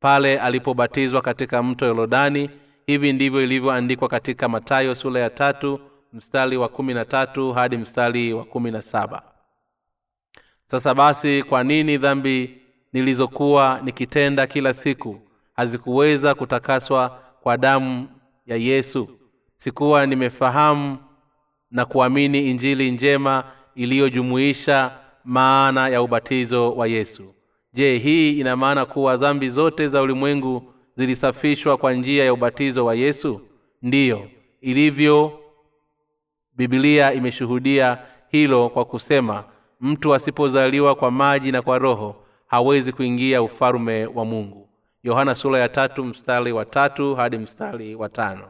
Pale 0.00 0.38
alipobatizwa 0.40 1.22
katika 1.22 1.62
mto 1.62 1.86
yorodani 1.86 2.50
hivi 2.86 3.12
ndivyo 3.12 3.42
ilivyoandikwa 3.42 4.08
katika 4.08 4.48
matayo 4.48 4.94
sura 4.94 5.20
ya 5.20 5.30
tatu 5.30 5.80
mstari 6.12 6.56
wa 6.56 6.68
kumi 6.68 6.94
na 6.94 7.04
tatu 7.04 7.52
hadi 7.52 7.76
mstari 7.76 8.32
wa 8.32 8.44
kumi 8.44 8.70
na 8.70 8.82
saba. 8.82 9.22
Sasa 10.64 10.94
basi 10.94 11.42
kwa 11.42 11.64
nini 11.64 11.98
dhambi 11.98 12.57
nilizokuwa 12.92 13.80
nikitenda 13.84 14.46
kila 14.46 14.74
siku 14.74 15.20
hazikuweza 15.56 16.34
kutakaswa 16.34 17.18
kwa 17.42 17.56
damu 17.56 18.08
ya 18.46 18.56
yesu. 18.56 19.08
Sikuwa 19.56 20.06
nimefahamu 20.06 20.96
na 21.70 21.84
kuamini 21.84 22.50
injili 22.50 22.90
njema 22.90 23.44
iliyojumuisha 23.74 24.98
maana 25.24 25.88
ya 25.88 26.02
ubatizo 26.02 26.72
wa 26.72 26.86
yesu. 26.86 27.34
Je 27.72 27.98
hii 27.98 28.40
ina 28.40 28.56
maana 28.56 28.84
kuwa 28.84 29.16
dhambi 29.16 29.48
zote 29.50 29.88
za 29.88 30.02
ulimwengu 30.02 30.72
zilisafishwa 30.94 31.76
kwa 31.76 31.92
njia 31.92 32.24
ya 32.24 32.32
ubatizo 32.32 32.84
wa 32.84 32.94
yesu? 32.94 33.40
Ndiyo 33.82 34.28
ilivyo 34.60 35.40
bibilia 36.56 37.12
imeshuhudia 37.12 37.98
hilo 38.28 38.68
kwa 38.68 38.84
kusema 38.84 39.44
mtu 39.80 40.14
asipozaliwa 40.14 40.94
kwa 40.94 41.10
maji 41.10 41.52
na 41.52 41.62
kwa 41.62 41.78
roho 41.78 42.24
hawezi 42.48 42.92
kuingia 42.92 43.42
ufalume 43.42 44.06
wa 44.06 44.24
mungu. 44.24 44.68
Yohana 45.02 45.34
sura 45.34 45.58
ya 45.58 45.68
tatu 45.68 46.04
mstari 46.04 46.52
wa 46.52 46.64
tatu 46.64 47.14
hadi 47.14 47.38
mstari 47.38 47.94
wa 47.94 48.08
tano. 48.08 48.44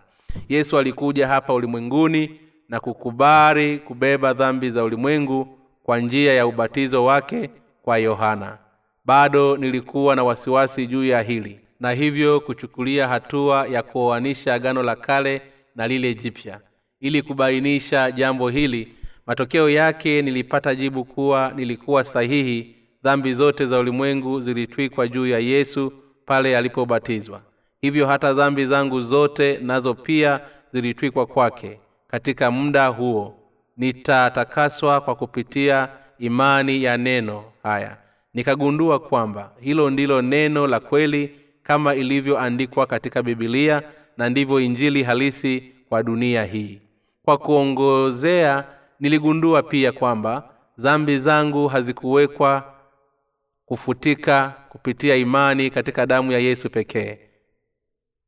Yesu 0.49 0.78
alikuja 0.78 1.28
hapa 1.28 1.55
ulimwenguni 1.55 2.40
na 2.69 2.81
kukubali 2.81 3.78
kubeba 3.78 4.33
dhambi 4.33 4.71
za 4.71 4.85
ulimwengu 4.85 5.59
kwa 5.83 5.99
njia 5.99 6.35
ya 6.35 6.47
ubatizo 6.47 7.05
wake 7.05 7.50
kwa 7.83 7.99
yohana. 7.99 8.59
Bado 9.05 9.57
nilikuwa 9.57 10.17
na 10.17 10.25
wasiwasi 10.25 10.87
juu 10.87 11.05
ya 11.05 11.23
hili 11.23 11.61
na 11.81 11.90
hivyo 11.90 12.40
kuchukulia 12.40 13.09
hatua 13.09 13.67
ya 13.67 13.83
kuoanisha 13.83 14.55
agano 14.55 14.83
la 14.83 14.97
kale 14.97 15.43
na 15.76 15.87
lile 15.88 16.14
jipya. 16.14 16.61
Ili 17.00 17.23
kubainisha 17.23 18.11
jambo 18.11 18.49
hili 18.49 18.95
matokeo 19.26 19.71
yake 19.71 20.23
nilipata 20.23 20.75
jibu 20.75 21.05
kuwa 21.05 21.52
nilikuwa 21.57 22.05
sahihi 22.05 22.75
dhambi 23.02 23.35
zote 23.35 23.67
za 23.67 23.78
ulimwengu 23.78 24.40
zilitwikwa 24.40 25.09
juu 25.09 25.26
ya 25.26 25.38
yesu 25.38 25.93
pale 26.26 26.57
alipobatizwa. 26.59 27.40
Hivyo 27.81 28.07
hata 28.07 28.33
dhambi 28.33 28.67
zangu 28.67 29.00
zote 29.00 29.59
nazo 29.62 29.95
pia 29.95 30.40
zilitwikwa 30.73 31.26
kwake. 31.26 31.81
Katika 32.09 32.50
muda 32.50 32.87
huo 32.88 33.35
nitatakaswa 33.76 35.00
kwa 35.00 35.14
kupitia 35.14 35.88
imani 36.19 36.83
ya 36.83 36.97
neno 36.97 37.45
haya. 37.62 37.97
Nikagundua 38.35 38.99
kwamba 38.99 39.52
hilo 39.61 39.90
ndilo 39.90 40.23
neno 40.23 40.67
la 40.67 40.81
kweli 40.81 41.40
kama 41.62 41.95
ilivyoandikwa 41.95 42.87
katika 42.87 43.23
bibilia 43.23 43.83
na 44.17 44.28
ndivyo 44.31 44.61
injili 44.61 45.02
halisi 45.02 45.73
kwa 45.88 46.02
dunia 46.02 46.45
hii. 46.45 46.81
Kwa 47.25 47.38
kuongozea 47.38 48.64
niligundua 49.00 49.62
pia 49.62 49.93
kwamba 49.93 50.50
zambi 50.75 51.19
zangu 51.19 51.69
hazikuwekwa 51.69 52.75
kufutika 53.69 54.55
kupitia 54.69 55.17
imani 55.17 55.71
katika 55.71 56.07
damu 56.07 56.33
ya 56.33 56.39
yesu 56.39 56.71
pekee. 56.71 57.19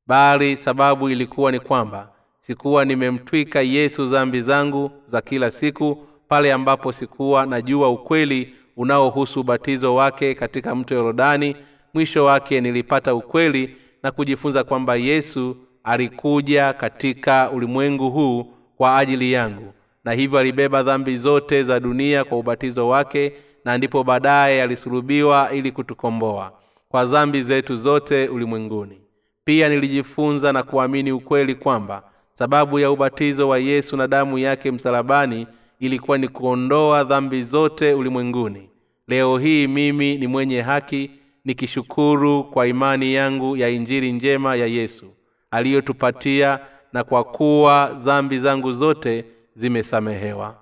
Bali 0.06 0.56
sababu 0.56 1.08
ilikuwa 1.10 1.52
ni 1.52 1.60
kwamba 1.60 2.12
sikuwa 2.38 2.84
nimemtwika 2.84 3.60
yesu 3.60 4.06
dhambi 4.06 4.42
zangu 4.42 4.90
za 5.06 5.20
kila 5.20 5.50
siku 5.50 6.06
pale 6.28 6.52
ambapo 6.52 6.92
sikuwa 6.92 7.46
najua 7.46 7.88
ukweli 7.88 8.54
unaohusu 8.76 9.40
ubatizo 9.40 9.94
wake 9.94 10.34
katika 10.34 10.74
mto 10.74 10.94
yorodani 10.94 11.56
mwisho 11.94 12.24
wake 12.24 12.60
nilipata 12.60 13.14
ukweli 13.14 13.76
na 14.02 14.10
kujifunza 14.10 14.64
kwamba 14.64 14.96
yesu 14.96 15.56
alikuja 15.84 16.72
katika 16.72 17.50
ulimwengu 17.50 18.10
huu 18.10 18.54
kwa 18.76 18.98
ajili 18.98 19.32
yangu 19.32 19.72
na 20.04 20.12
hivyo 20.12 20.38
alibeba 20.38 20.82
dhambi 20.82 21.16
zote 21.16 21.62
za 21.62 21.80
dunia 21.80 22.24
kwa 22.24 22.38
ubatizo 22.38 22.88
wake 22.88 23.32
na 23.64 23.78
ndipo 23.78 24.04
baadaye 24.04 24.62
alisulubiwa 24.62 25.50
ili 25.52 25.72
kutukomboa 25.72 26.52
kwa 26.88 27.04
dhambi 27.04 27.42
zetu 27.42 27.76
zote 27.76 28.28
ulimwenguni. 28.28 29.00
Pia 29.44 29.68
nilijifunza 29.68 30.52
na 30.52 30.62
kuamini 30.62 31.12
ukweli 31.12 31.54
kwamba 31.54 32.02
sababu 32.32 32.78
ya 32.78 32.90
ubatizo 32.90 33.48
wa 33.48 33.58
yesu 33.58 33.96
na 33.96 34.06
damu 34.08 34.38
yake 34.38 34.70
msalabani 34.70 35.46
ilikuwa 35.80 36.18
ni 36.18 36.28
kuondoa 36.28 37.04
dhambi 37.04 37.42
zote 37.42 37.94
ulimwenguni. 37.94 38.70
Leo 39.08 39.38
hii 39.38 39.66
mimi 39.66 40.18
ni 40.18 40.26
mwenye 40.26 40.60
haki 40.62 41.10
nikishukuru 41.44 42.44
kwa 42.44 42.66
imani 42.66 43.14
yangu 43.14 43.56
ya 43.56 43.68
injili 43.68 44.12
njema 44.12 44.56
ya 44.56 44.66
yesu 44.66 45.06
aliyotupatia 45.50 46.60
na 46.92 47.04
kwa 47.04 47.24
kuwa 47.24 47.96
dhambi 47.98 48.38
zangu 48.38 48.72
zote 48.72 49.24
zimesamehewa 49.54 50.59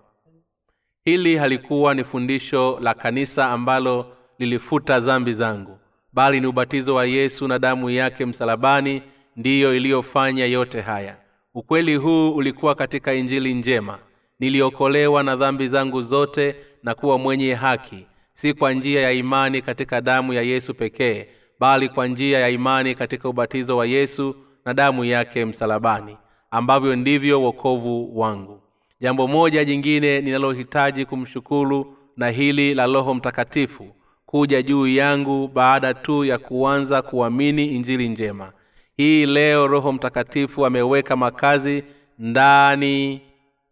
hili 1.09 1.37
halikuwa 1.37 1.95
ni 1.95 2.05
fundisho 2.05 2.79
la 2.83 2.95
kanisa 2.95 3.47
ambalo 3.51 4.07
lilifuta 4.39 5.01
zambi 5.01 5.33
zangu 5.33 5.79
bali 6.13 6.41
ni 6.41 6.47
ubatizo 6.47 6.95
wa 6.95 7.07
yesu 7.07 7.49
na 7.49 7.59
damu 7.59 7.91
yake 7.91 8.27
msalabani 8.27 9.03
ndiyo 9.37 9.77
iliyofanya 9.77 10.47
yote 10.47 10.81
haya. 10.81 11.17
Ukweli 11.55 11.97
huu 11.97 12.31
ulikuwa 12.35 12.75
katika 12.75 13.15
injili 13.15 13.55
njema. 13.55 13.99
Niliokolewa 14.41 15.23
na 15.23 15.37
dhambi 15.37 15.69
zangu 15.69 16.03
zote 16.03 16.57
na 16.83 16.95
kuwa 16.95 17.19
mwenye 17.19 17.55
haki 17.55 18.07
si 18.33 18.55
kwa 18.55 18.73
njia 18.73 19.01
ya 19.01 19.13
imani 19.13 19.63
katika 19.63 20.01
damu 20.01 20.33
ya 20.33 20.43
yesu 20.43 20.75
pekee 20.75 21.27
bali 21.61 21.89
kwa 21.89 22.07
njia 22.07 22.39
ya 22.39 22.49
imani 22.49 22.95
katika 22.95 23.29
ubatizo 23.29 23.77
wa 23.77 23.87
yesu 23.87 24.37
na 24.65 24.75
damu 24.75 25.05
yake 25.05 25.45
msalabani. 25.45 26.17
Ambavyo 26.51 26.97
ndivyo 26.97 27.43
wokovu 27.43 28.19
wangu 28.21 28.63
jambo 29.01 29.27
moja 29.29 29.65
jingine 29.65 30.21
ninalohitaji 30.21 31.05
kumshukuru 31.07 31.97
na 32.17 32.29
hili 32.29 32.75
la 32.75 32.87
roho 32.87 33.15
mtakatifu 33.15 33.87
kuja 34.27 34.63
juu 34.63 34.87
yangu 34.87 35.49
baada 35.49 35.95
tu 35.95 36.25
ya 36.25 36.39
kuanza 36.39 37.03
kuamini 37.03 37.67
injili 37.67 38.09
njema. 38.09 38.53
Hii 38.97 39.27
leo 39.27 39.67
roho 39.69 39.93
mtakatifu 39.93 40.67
ameweka 40.67 41.17
makazi 41.17 41.85
ndani 42.19 43.21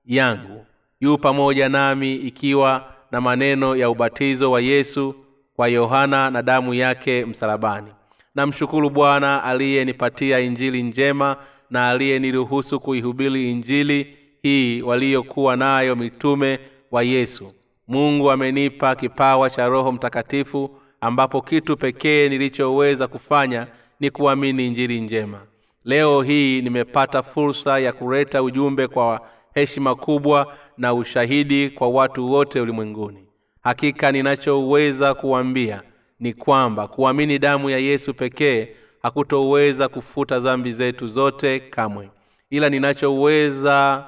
yangu. 0.05 0.67
Yu 1.01 1.19
pamoja 1.19 1.69
nami 1.69 2.15
ikiwa 2.15 2.93
na 3.13 3.21
maneno 3.21 3.77
ya 3.77 3.91
ubatizo 3.91 4.51
wa 4.51 4.61
yesu 4.61 5.15
kwa 5.57 5.69
yohana 5.69 6.31
na 6.31 6.43
damu 6.43 6.75
yake 6.75 7.25
msalabani. 7.25 7.89
Namshukuru 8.35 8.91
bwana 8.91 9.45
aliyenipatia 9.45 10.41
injili 10.41 10.83
njema 10.83 11.37
na 11.71 11.89
aliyeniruhusu 11.91 12.81
kuihubiri 12.81 13.51
injili 13.51 14.17
hii 14.47 14.83
waliyokuwa 14.83 15.57
nayo 15.57 15.97
mitume 15.97 16.59
wa 16.91 17.03
yesu. 17.03 17.53
Mungu 17.89 18.31
amenipa 18.31 18.95
kipawa 18.95 19.51
cha 19.51 19.69
roho 19.69 19.93
mtakatifu 19.93 20.71
ambapo 21.01 21.43
kitu 21.43 21.77
pekee 21.77 22.29
nilichoweza 22.29 23.07
kufanya 23.09 23.67
ni 24.01 24.11
kuamini 24.11 24.67
injili 24.67 25.01
njema. 25.01 25.41
Leo 25.85 26.23
hii 26.23 26.63
nimepata 26.63 27.23
fursa 27.23 27.79
ya 27.79 27.93
kuleta 27.93 28.43
ujumbe 28.43 28.87
kwa 28.89 29.21
heshima 29.55 29.95
kubwa 29.95 30.55
na 30.79 30.95
ushahidi 30.95 31.71
kwa 31.71 31.89
watu 31.89 32.33
wote 32.33 32.61
ulimwenguni. 32.61 33.27
Hakika 33.63 34.13
ninachoweza 34.13 35.15
kuwambia 35.15 35.83
ni 36.21 36.33
kwamba 36.35 36.89
kuamini 36.89 37.39
damu 37.39 37.71
ya 37.71 37.79
yesu 37.79 38.15
pekee 38.15 38.69
hakutoweza 39.03 39.89
kufuta 39.89 40.39
dhambi 40.41 40.73
zetu 40.73 41.09
zote 41.09 41.61
kamwe. 41.61 42.11
Ila 42.51 42.69
ninachoweza 42.69 44.05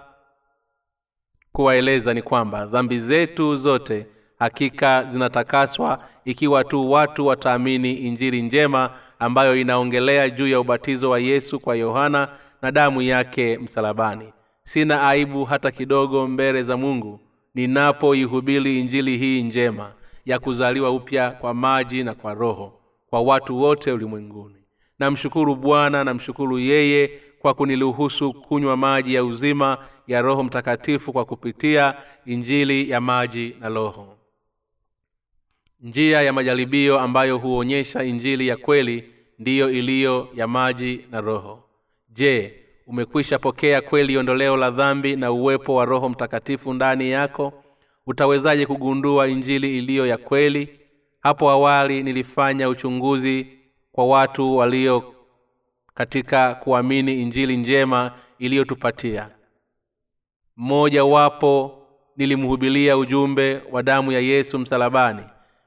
kuwaeleza 1.58 2.14
ni 2.14 2.22
kwamba 2.22 2.66
dhambi 2.66 2.98
zetu 3.00 3.56
zote 3.56 4.06
hakika 4.38 5.04
zinatakaswa 5.04 6.04
ikiwa 6.24 6.64
tu 6.64 6.90
watu 6.90 7.26
wataamini 7.26 7.92
injili 7.94 8.42
njema 8.42 8.90
ambayo 9.18 9.56
inaongelea 9.60 10.30
juu 10.30 10.48
ya 10.48 10.60
ubatizo 10.60 11.10
wa 11.10 11.18
yesu 11.18 11.60
kwa 11.60 11.76
yohana 11.76 12.28
na 12.62 12.72
damu 12.72 13.02
yake 13.02 13.58
msalabani. 13.58 14.32
Sina 14.62 15.08
aibu 15.08 15.44
hata 15.44 15.70
kidogo 15.70 16.26
mbele 16.28 16.62
za 16.62 16.76
mungu 16.76 17.20
ninapoihubiri 17.54 18.80
injili 18.80 19.16
hii 19.18 19.42
njema 19.42 19.92
ya 20.26 20.38
kuzaliwa 20.38 20.90
upya 20.90 21.30
kwa 21.30 21.54
maji 21.54 22.02
na 22.04 22.14
kwa 22.14 22.34
roho 22.34 22.72
kwa 23.10 23.20
watu 23.20 23.60
wote 23.62 23.92
ulimwenguni. 23.92 24.54
Namshukuru 24.98 25.56
bwana 25.56 26.04
namshukuru 26.04 26.58
yeye 26.58 27.10
kwa 27.38 27.54
kuniruhusu 27.54 28.33
kunywa 28.33 28.76
maji 28.76 29.14
ya 29.14 29.25
uzima 29.25 29.78
ya 30.07 30.23
roho 30.23 30.42
mtakatifu 30.42 31.12
kwa 31.12 31.25
kupitia 31.25 31.95
injili 32.26 32.90
ya 32.90 33.00
maji 33.00 33.57
na 33.61 33.68
roho. 33.68 34.14
Njia 35.80 36.23
ya 36.23 36.33
majaribio 36.33 36.99
ambayo 37.00 37.38
huonyesha 37.38 38.04
injili 38.04 38.49
ya 38.49 38.57
kweli 38.57 39.04
ndiyo 39.38 39.71
iliyo 39.71 40.28
ya 40.35 40.47
maji 40.47 41.00
na 41.11 41.21
roho. 41.21 41.64
Je 42.09 42.54
umekwisha 42.87 43.38
pokea 43.38 43.80
kweli 43.80 44.16
ondoleo 44.16 44.57
la 44.57 44.71
dhambi 44.71 45.16
na 45.16 45.33
uwepo 45.33 45.75
wa 45.75 45.85
roho 45.85 46.09
mtakatifu 46.09 46.73
ndani 46.75 47.11
yako? 47.11 47.52
Utawezaje 48.07 48.66
kugundua 48.66 49.28
injili 49.28 49.78
iliyo 49.78 50.07
ya 50.07 50.16
kweli? 50.16 50.68
Hapo 51.21 51.50
awali 51.50 52.02
nilifanya 52.02 52.68
uchunguzi 52.68 53.47
kwa 53.92 54.07
watu 54.07 54.57
walio 54.57 55.14
katika 55.99 56.55
kuamini 56.55 57.23
injili 57.23 57.57
njema 57.57 58.12
iliyotupatia. 58.38 59.28
Mmoja 60.57 61.05
wapo 61.05 61.82
nilimhubilia 62.17 62.97
ujumbe 62.97 63.63
wa 63.73 63.82
damu 63.82 64.13
ya 64.13 64.21
yesu 64.21 64.58
msalabani. 64.58 65.21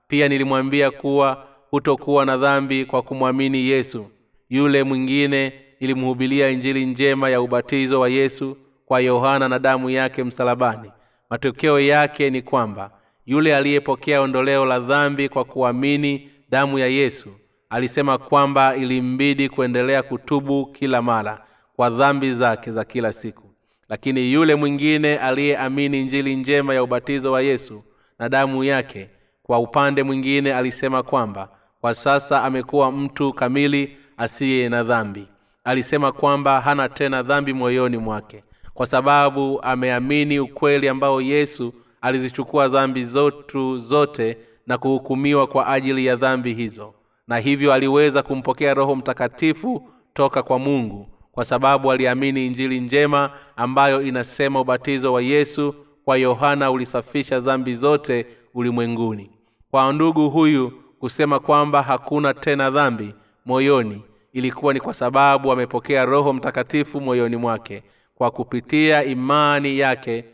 Pia 0.08 0.28
nilimwambia 0.28 0.91
kuwa 0.91 1.48
hutokuwa 1.70 2.26
na 2.26 2.38
dhambi 2.38 2.86
kwa 2.86 3.02
kumwamini 3.02 3.58
yesu. 3.67 4.12
Yule 4.50 4.84
mwingine 4.84 5.54
nilimhubilia 5.80 6.50
injili 6.50 6.86
njema 6.86 7.30
ya 7.30 7.41
ubatizo 7.41 8.00
wa 8.00 8.10
yesu 8.10 8.58
kwa 8.86 9.00
yohana 9.00 9.50
na 9.50 9.60
damu 9.60 9.89
yake 9.89 10.24
msalabani. 10.24 10.91
Matokeo 11.30 11.80
yake 11.80 12.30
ni 12.30 12.41
kwamba 12.41 12.91
yule 13.26 13.56
aliyepokea 13.56 14.22
ondoleo 14.22 14.65
la 14.65 14.80
dhambi 14.80 15.30
kwa 15.30 15.44
kuamini 15.46 16.30
damu 16.50 16.80
ya 16.80 16.88
yesu 16.88 17.40
alisema 17.71 18.17
kwamba 18.17 18.75
ilimbidi 18.75 19.49
kuendelea 19.49 20.03
kutubu 20.03 20.65
kila 20.65 21.01
mara 21.01 21.43
kwa 21.75 21.89
dhambi 21.89 22.34
zake 22.34 22.71
za 22.71 22.84
kila 22.86 23.12
siku. 23.12 23.43
Lakini 23.89 24.34
yule 24.34 24.55
mwingine 24.55 25.17
aliyeamini 25.17 26.03
njili 26.03 26.36
njema 26.36 26.73
ya 26.73 26.84
ubatizo 26.84 27.31
wa 27.31 27.41
yesu 27.41 27.84
na 28.19 28.29
damu 28.29 28.63
yake 28.63 29.10
kwa 29.43 29.60
upande 29.60 30.03
mwingine 30.03 30.53
alisema 30.53 31.03
kwamba 31.03 31.49
kwa 31.81 31.93
sasa 31.93 32.43
amekuwa 32.43 32.91
mtu 32.91 33.34
kamili 33.34 33.97
asiye 34.17 34.69
na 34.69 34.84
dhambi. 34.84 35.27
Alisema 35.63 36.12
kwamba 36.12 36.62
hana 36.62 36.89
tena 36.89 37.23
dhambi 37.23 37.53
moyoni 37.53 37.97
mwake 37.97 38.43
kwa 38.73 38.86
sababu 38.86 39.62
ameamini 39.62 40.39
ukweli 40.39 40.88
ambao 40.89 41.21
yesu 41.21 41.73
alizichukua 42.01 42.67
dhambi 42.67 43.05
zotu 43.05 43.79
zote 43.79 44.38
na 44.67 44.77
kuhukumiwa 44.77 45.47
kwa 45.47 45.67
ajili 45.67 46.05
ya 46.05 46.15
dhambi 46.15 46.53
hizo 46.53 46.93
na 47.32 47.38
hivyo 47.38 47.74
aliweza 47.74 48.24
kumpokea 48.24 48.74
roho 48.74 48.96
mtakatifu 48.96 49.89
toka 50.13 50.44
kwa 50.44 50.60
mungu 50.60 51.08
kwa 51.32 51.46
sababu 51.46 51.91
aliamini 51.91 52.48
injili 52.48 52.80
njema 52.80 53.30
ambayo 53.56 54.02
inasema 54.02 54.60
ubatizo 54.62 55.13
wa 55.13 55.22
yesu 55.22 55.76
kwa 56.06 56.17
yohana 56.17 56.72
ulisafisha 56.72 57.39
dhambi 57.39 57.76
zote 57.76 58.26
ulimwenguni. 58.54 59.32
Kwa 59.72 59.94
ndugu 59.94 60.30
huyu 60.30 60.72
kusema 61.00 61.39
kwamba 61.39 61.82
hakuna 61.84 62.34
tena 62.34 62.70
dhambi 62.70 63.13
moyoni 63.46 64.04
ilikuwa 64.34 64.74
ni 64.74 64.80
kwa 64.80 64.94
sababu 64.94 65.52
amepokea 65.52 66.06
roho 66.06 66.34
mtakatifu 66.34 67.02
moyoni 67.02 67.36
mwake 67.36 67.84
kwa 68.15 68.32
kupitia 68.32 69.04
imani 69.04 69.80
yake 69.80 70.26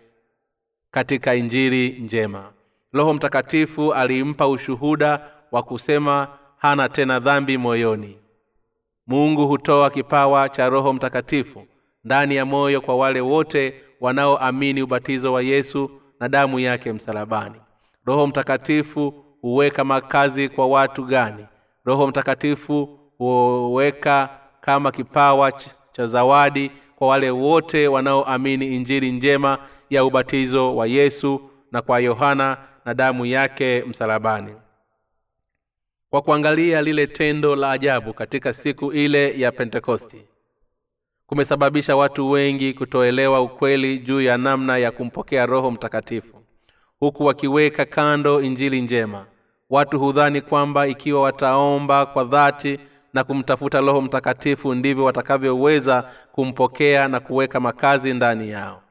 katika 0.91 1.35
injili 1.35 1.89
njema. 1.89 2.51
Roho 2.93 3.13
mtakatifu 3.13 3.93
alimpa 3.93 4.47
ushuhuda 4.47 5.31
wa 5.51 5.63
kusema 5.63 6.27
hana 6.57 6.89
tena 6.89 7.19
dhambi 7.19 7.57
moyoni. 7.57 8.17
Mungu 9.07 9.47
hutoa 9.47 9.89
kipawa 9.89 10.49
cha 10.49 10.69
roho 10.69 10.93
mtakatifu 10.93 11.67
ndani 12.03 12.35
ya 12.35 12.45
moyo 12.45 12.81
kwa 12.81 12.95
wale 12.95 13.21
wote 13.21 13.73
wanaoamini 14.01 14.81
ubatizo 14.81 15.33
wa 15.33 15.41
yesu 15.41 15.91
na 16.19 16.29
damu 16.29 16.59
yake 16.59 16.93
msalabani. 16.93 17.55
Roho 18.05 18.27
mtakatifu 18.27 19.13
huweka 19.41 19.83
makazi 19.83 20.49
kwa 20.49 20.67
watu 20.67 21.03
gani? 21.03 21.45
Roho 21.85 22.07
mtakatifu 22.07 22.99
huweka 23.17 24.29
kama 24.61 24.91
kipawa 24.91 25.51
cha 25.91 26.05
zawadi 26.05 26.71
kwa 26.95 27.07
wale 27.07 27.29
wote 27.29 27.87
wanaoamini 27.87 28.75
injili 28.75 29.11
njema 29.11 29.57
ya 29.89 30.05
ubatizo 30.05 30.75
wa 30.75 30.87
yesu 30.87 31.41
na 31.71 31.81
kwa 31.81 31.99
yohana 31.99 32.57
na 32.85 32.93
damu 32.93 33.25
yake 33.25 33.83
msalabani 33.87 34.53
kwa 36.09 36.21
kuangalia 36.21 36.81
lile 36.81 37.07
tendo 37.07 37.55
la 37.55 37.71
ajabu 37.71 38.13
katika 38.13 38.53
siku 38.53 38.91
ile 38.93 39.39
ya 39.39 39.51
pentekosti 39.51 40.25
kumesababisha 41.25 41.95
watu 41.95 42.29
wengi 42.31 42.73
kutoelewa 42.73 43.41
ukweli 43.41 43.97
juu 43.99 44.21
ya 44.21 44.37
namna 44.37 44.77
ya 44.77 44.91
kumpokea 44.91 45.45
roho 45.45 45.71
mtakatifu 45.71 46.43
huku 46.99 47.25
wakiweka 47.25 47.85
kando 47.85 48.41
injili 48.41 48.81
njema. 48.81 49.25
Watu 49.69 49.99
hudhani 49.99 50.41
kwamba 50.41 50.87
ikiwa 50.87 51.21
wataomba 51.21 52.05
kwa 52.05 52.23
dhati 52.23 52.79
na 53.13 53.23
kumtafuta 53.23 53.81
roho 53.81 54.01
mtakatifu 54.01 54.73
ndivyo 54.73 55.03
watakavyoweza 55.03 56.09
kumpokea 56.31 57.07
na 57.07 57.19
kuweka 57.19 57.59
makazi 57.59 58.13
ndani 58.13 58.49
yao. 58.49 58.81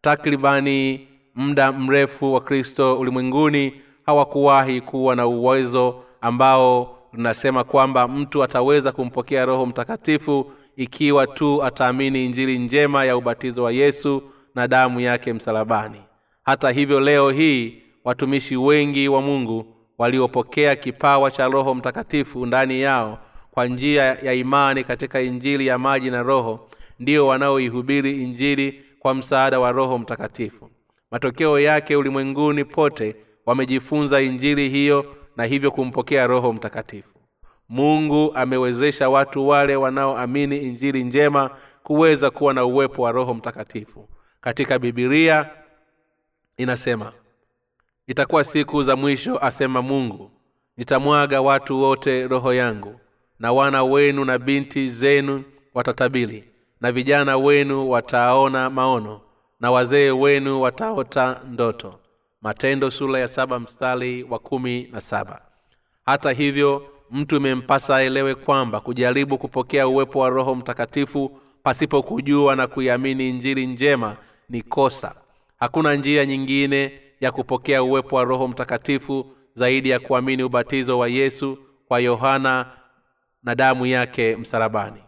Takribani 0.00 1.08
muda 1.34 1.72
mrefu 1.72 2.34
wa 2.34 2.40
kristo 2.40 2.98
ulimwenguni 2.98 3.80
hawakuwahi 4.06 4.80
kuwa 4.80 5.16
na 5.16 5.26
uwezo 5.26 6.04
ambao 6.22 6.98
tunasema 7.10 7.64
kwamba 7.64 8.08
mtu 8.08 8.42
ataweza 8.42 8.92
kumpokea 8.92 9.44
roho 9.44 9.66
mtakatifu 9.66 10.52
ikiwa 10.76 11.26
tu 11.26 11.64
ataamini 11.64 12.26
injili 12.26 12.58
njema 12.58 13.04
ya 13.04 13.16
ubatizo 13.16 13.62
wa 13.62 13.72
yesu 13.72 14.22
na 14.54 14.68
damu 14.68 15.00
yake 15.00 15.32
msalabani. 15.32 16.00
Hata 16.42 16.70
hivyo 16.70 17.00
leo 17.00 17.30
hii 17.30 17.82
watumishi 18.04 18.56
wengi 18.56 19.08
wa 19.08 19.20
mungu 19.22 19.74
waliopokea 19.98 20.76
kipawa 20.76 21.30
cha 21.30 21.48
roho 21.48 21.74
mtakatifu 21.74 22.46
ndani 22.46 22.80
yao 22.80 23.18
kwa 23.50 23.66
njia 23.66 24.02
ya 24.02 24.32
imani 24.32 24.84
katika 24.84 25.20
injili 25.20 25.66
ya 25.66 25.78
maji 25.78 26.10
na 26.10 26.22
roho 26.22 26.68
ndio 27.00 27.26
wanaoihubiri 27.26 28.22
injili 28.22 28.82
kwa 28.98 29.14
msaada 29.14 29.60
wa 29.60 29.72
roho 29.72 29.98
mtakatifu. 29.98 30.70
Matokeo 31.10 31.60
yake 31.60 31.96
ulimwenguni 31.96 32.64
pote 32.64 33.16
wamejifunza 33.46 34.20
injili 34.20 34.68
hiyo 34.68 35.04
na 35.36 35.44
hivyo 35.44 35.70
kumpokea 35.70 36.26
roho 36.26 36.52
mtakatifu. 36.52 37.14
Mungu 37.68 38.32
amewezesha 38.34 39.08
watu 39.08 39.48
wale 39.48 39.76
wanaoamini 39.76 40.56
injili 40.56 41.04
njema 41.04 41.50
kuweza 41.82 42.30
kuwa 42.30 42.54
na 42.54 42.64
uwepo 42.64 43.02
wa 43.02 43.12
roho 43.12 43.34
mtakatifu. 43.34 44.08
Katika 44.40 44.78
bibilia 44.78 45.50
inasema 46.56 47.12
itakuwa 48.06 48.44
siku 48.44 48.82
za 48.82 48.96
mwisho 48.96 49.38
asema 49.38 49.82
mungu 49.82 50.30
nitamwaga 50.76 51.40
watu 51.40 51.82
wote 51.82 52.28
roho 52.28 52.54
yangu 52.54 53.00
na 53.38 53.52
wana 53.52 53.84
wenu 53.84 54.24
na 54.24 54.38
binti 54.38 54.88
zenu 54.88 55.42
watatabili 55.74 56.44
na 56.80 56.92
vijana 56.92 57.36
wenu 57.36 57.90
wataona 57.90 58.70
maono 58.70 59.20
na 59.60 59.70
wazee 59.70 60.10
wenu 60.10 60.62
wataota 60.62 61.40
ndoto 61.50 61.98
matendo 62.42 62.90
sura 62.90 63.18
ya 63.20 63.28
saba 63.28 63.60
mstari 63.60 64.22
wa 64.22 64.38
kumi 64.38 64.88
na 64.92 65.00
saba. 65.00 65.42
Hata 66.06 66.32
hivyo 66.32 66.86
mtu 67.10 67.36
imempasa 67.36 67.96
aelewe 67.96 68.34
kwamba 68.34 68.80
kujaribu 68.80 69.38
kupokea 69.38 69.88
uwepo 69.88 70.18
wa 70.18 70.28
roho 70.28 70.54
mtakatifu 70.54 71.38
pasipo 71.62 72.02
kujua 72.02 72.56
na 72.56 72.66
kuiamini 72.66 73.28
injili 73.30 73.66
njema 73.66 74.16
ni 74.48 74.62
kosa. 74.62 75.14
Hakuna 75.60 75.94
njia 75.94 76.26
nyingine 76.26 77.00
ya 77.20 77.32
kupokea 77.32 77.82
uwepo 77.82 78.16
wa 78.16 78.24
roho 78.24 78.48
mtakatifu 78.48 79.32
zaidi 79.54 79.90
ya 79.90 80.00
kuamini 80.00 80.42
ubatizo 80.42 80.98
wa 80.98 81.08
yesu 81.08 81.58
kwa 81.88 82.00
yohana 82.00 82.66
na 83.42 83.54
damu 83.54 83.86
yake 83.86 84.36
msalabani 84.36 85.02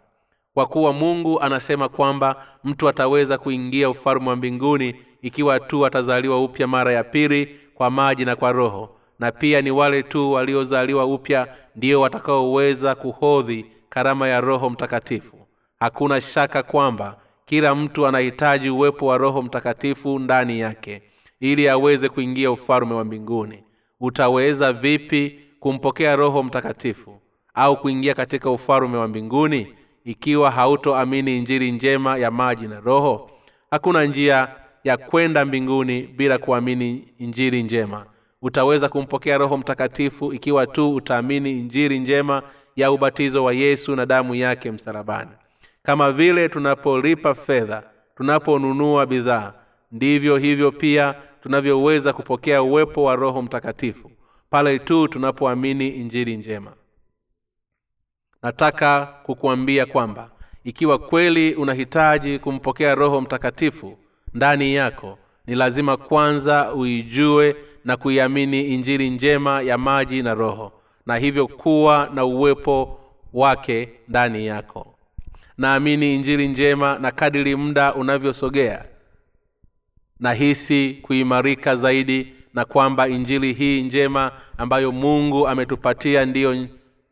kwa 0.55 0.67
kuwa 0.67 0.93
mungu 0.93 1.41
anasema 1.41 1.89
kwamba 1.89 2.45
mtu 2.65 2.89
ataweza 2.89 3.39
kuingia 3.39 3.91
ufalme 3.91 4.29
wa 4.29 4.37
mbinguni 4.37 4.95
ikiwa 5.23 5.61
tu 5.61 5.87
atazaliwa 5.87 6.45
upya 6.45 6.67
mara 6.67 6.93
ya 6.93 7.05
pili 7.05 7.57
kwa 7.75 7.91
maji 7.91 8.25
na 8.25 8.37
kwa 8.37 8.53
roho. 8.53 8.97
Na 9.19 9.33
pia 9.33 9.63
ni 9.63 9.71
wale 9.71 10.03
tu 10.03 10.33
waliozaliwa 10.33 11.07
upya 11.07 11.49
ndio 11.77 12.01
watakaoweza 12.01 12.95
kuhodhi 12.95 13.67
karama 13.89 14.29
ya 14.29 14.41
roho 14.41 14.71
mtakatifu. 14.71 15.37
Hakuna 15.81 16.21
shaka 16.21 16.63
kwamba 16.63 17.17
kila 17.47 17.75
mtu 17.75 18.07
anahitaji 18.07 18.71
uwepo 18.71 19.07
wa 19.07 19.19
roho 19.19 19.43
mtakatifu 19.43 20.19
ndani 20.19 20.61
yake 20.61 21.03
ili 21.41 21.69
aweze 21.69 22.09
kuingia 22.09 22.51
ufalme 22.51 22.95
wa 22.95 23.05
mbinguni. 23.05 23.65
Utaweza 24.01 24.73
vipi 24.73 25.41
kumpokea 25.61 26.17
roho 26.17 26.43
mtakatifu 26.43 27.21
au 27.55 27.77
kuingia 27.77 28.15
katika 28.15 28.51
ufalme 28.51 28.97
wa 28.97 29.09
mbinguni 29.09 29.75
ikiwa 30.05 30.51
hautoamini 30.51 31.39
injili 31.39 31.73
njema 31.73 32.17
ya 32.19 32.31
maji 32.31 32.67
na 32.69 32.81
roho 32.81 33.31
hakuna 33.71 34.05
njia 34.05 34.49
ya 34.85 34.97
kwenda 34.97 35.45
mbinguni 35.45 36.03
bila 36.03 36.39
kuamini 36.39 37.05
injili 37.19 37.63
njema. 37.63 38.07
Utaweza 38.43 38.89
kumpokea 38.89 39.39
roho 39.39 39.57
mtakatifu 39.57 40.33
ikiwa 40.33 40.67
tu 40.67 40.95
utaamini 40.95 41.51
injili 41.51 41.99
njema 41.99 42.43
ya 42.77 42.93
ubatizo 42.93 43.45
wa 43.45 43.53
yesu 43.53 43.97
na 43.97 44.07
damu 44.07 44.35
yake 44.35 44.71
msalabani. 44.71 45.31
Kama 45.83 46.13
vile 46.13 46.49
tunapolipa 46.49 47.35
fedha 47.35 47.83
tunaponunua 48.17 49.07
bidhaa 49.07 49.53
ndivyo 49.93 50.37
hivyo 50.37 50.73
pia 50.73 51.15
tunavyoweza 51.43 52.13
kupokea 52.13 52.63
uwepo 52.63 53.05
wa 53.05 53.17
roho 53.17 53.43
mtakatifu 53.43 54.11
pale 54.51 54.79
tu 54.79 55.09
tunapoamini 55.09 55.89
injili 55.89 56.37
njema 56.37 56.73
nataka 58.45 59.07
kukuambia 59.23 59.87
kwamba 59.87 60.31
ikiwa 60.65 60.99
kweli 60.99 61.55
unahitaji 61.55 62.39
kumpokea 62.39 62.95
roho 62.95 63.21
mtakatifu 63.21 63.99
ndani 64.35 64.75
yako 64.75 65.19
ni 65.47 65.55
lazima 65.55 65.97
kwanza 65.97 66.73
uijue 66.75 67.57
na 67.85 67.97
kuiamini 67.97 68.63
injili 68.63 69.11
njema 69.11 69.63
ya 69.63 69.79
maji 69.79 70.23
na 70.23 70.35
roho 70.35 70.73
na 71.07 71.17
hivyo 71.17 71.47
kuwa 71.47 72.11
na 72.15 72.25
uwepo 72.25 73.01
wake 73.33 73.89
ndani 74.09 74.47
yako. 74.47 74.95
Naamini 75.59 76.15
injili 76.15 76.49
njema 76.49 76.99
na 76.99 77.11
kadiri 77.11 77.57
muda 77.57 77.95
unavyosogea 77.95 78.85
nahisi 80.21 80.99
kuimarika 81.03 81.77
zaidi 81.77 82.35
na 82.55 82.65
kwamba 82.65 83.09
injili 83.09 83.53
hii 83.53 83.83
njema 83.83 84.33
ambayo 84.59 84.93
mungu 84.93 85.49
ametupatia 85.49 86.27
ndiyo 86.27 86.67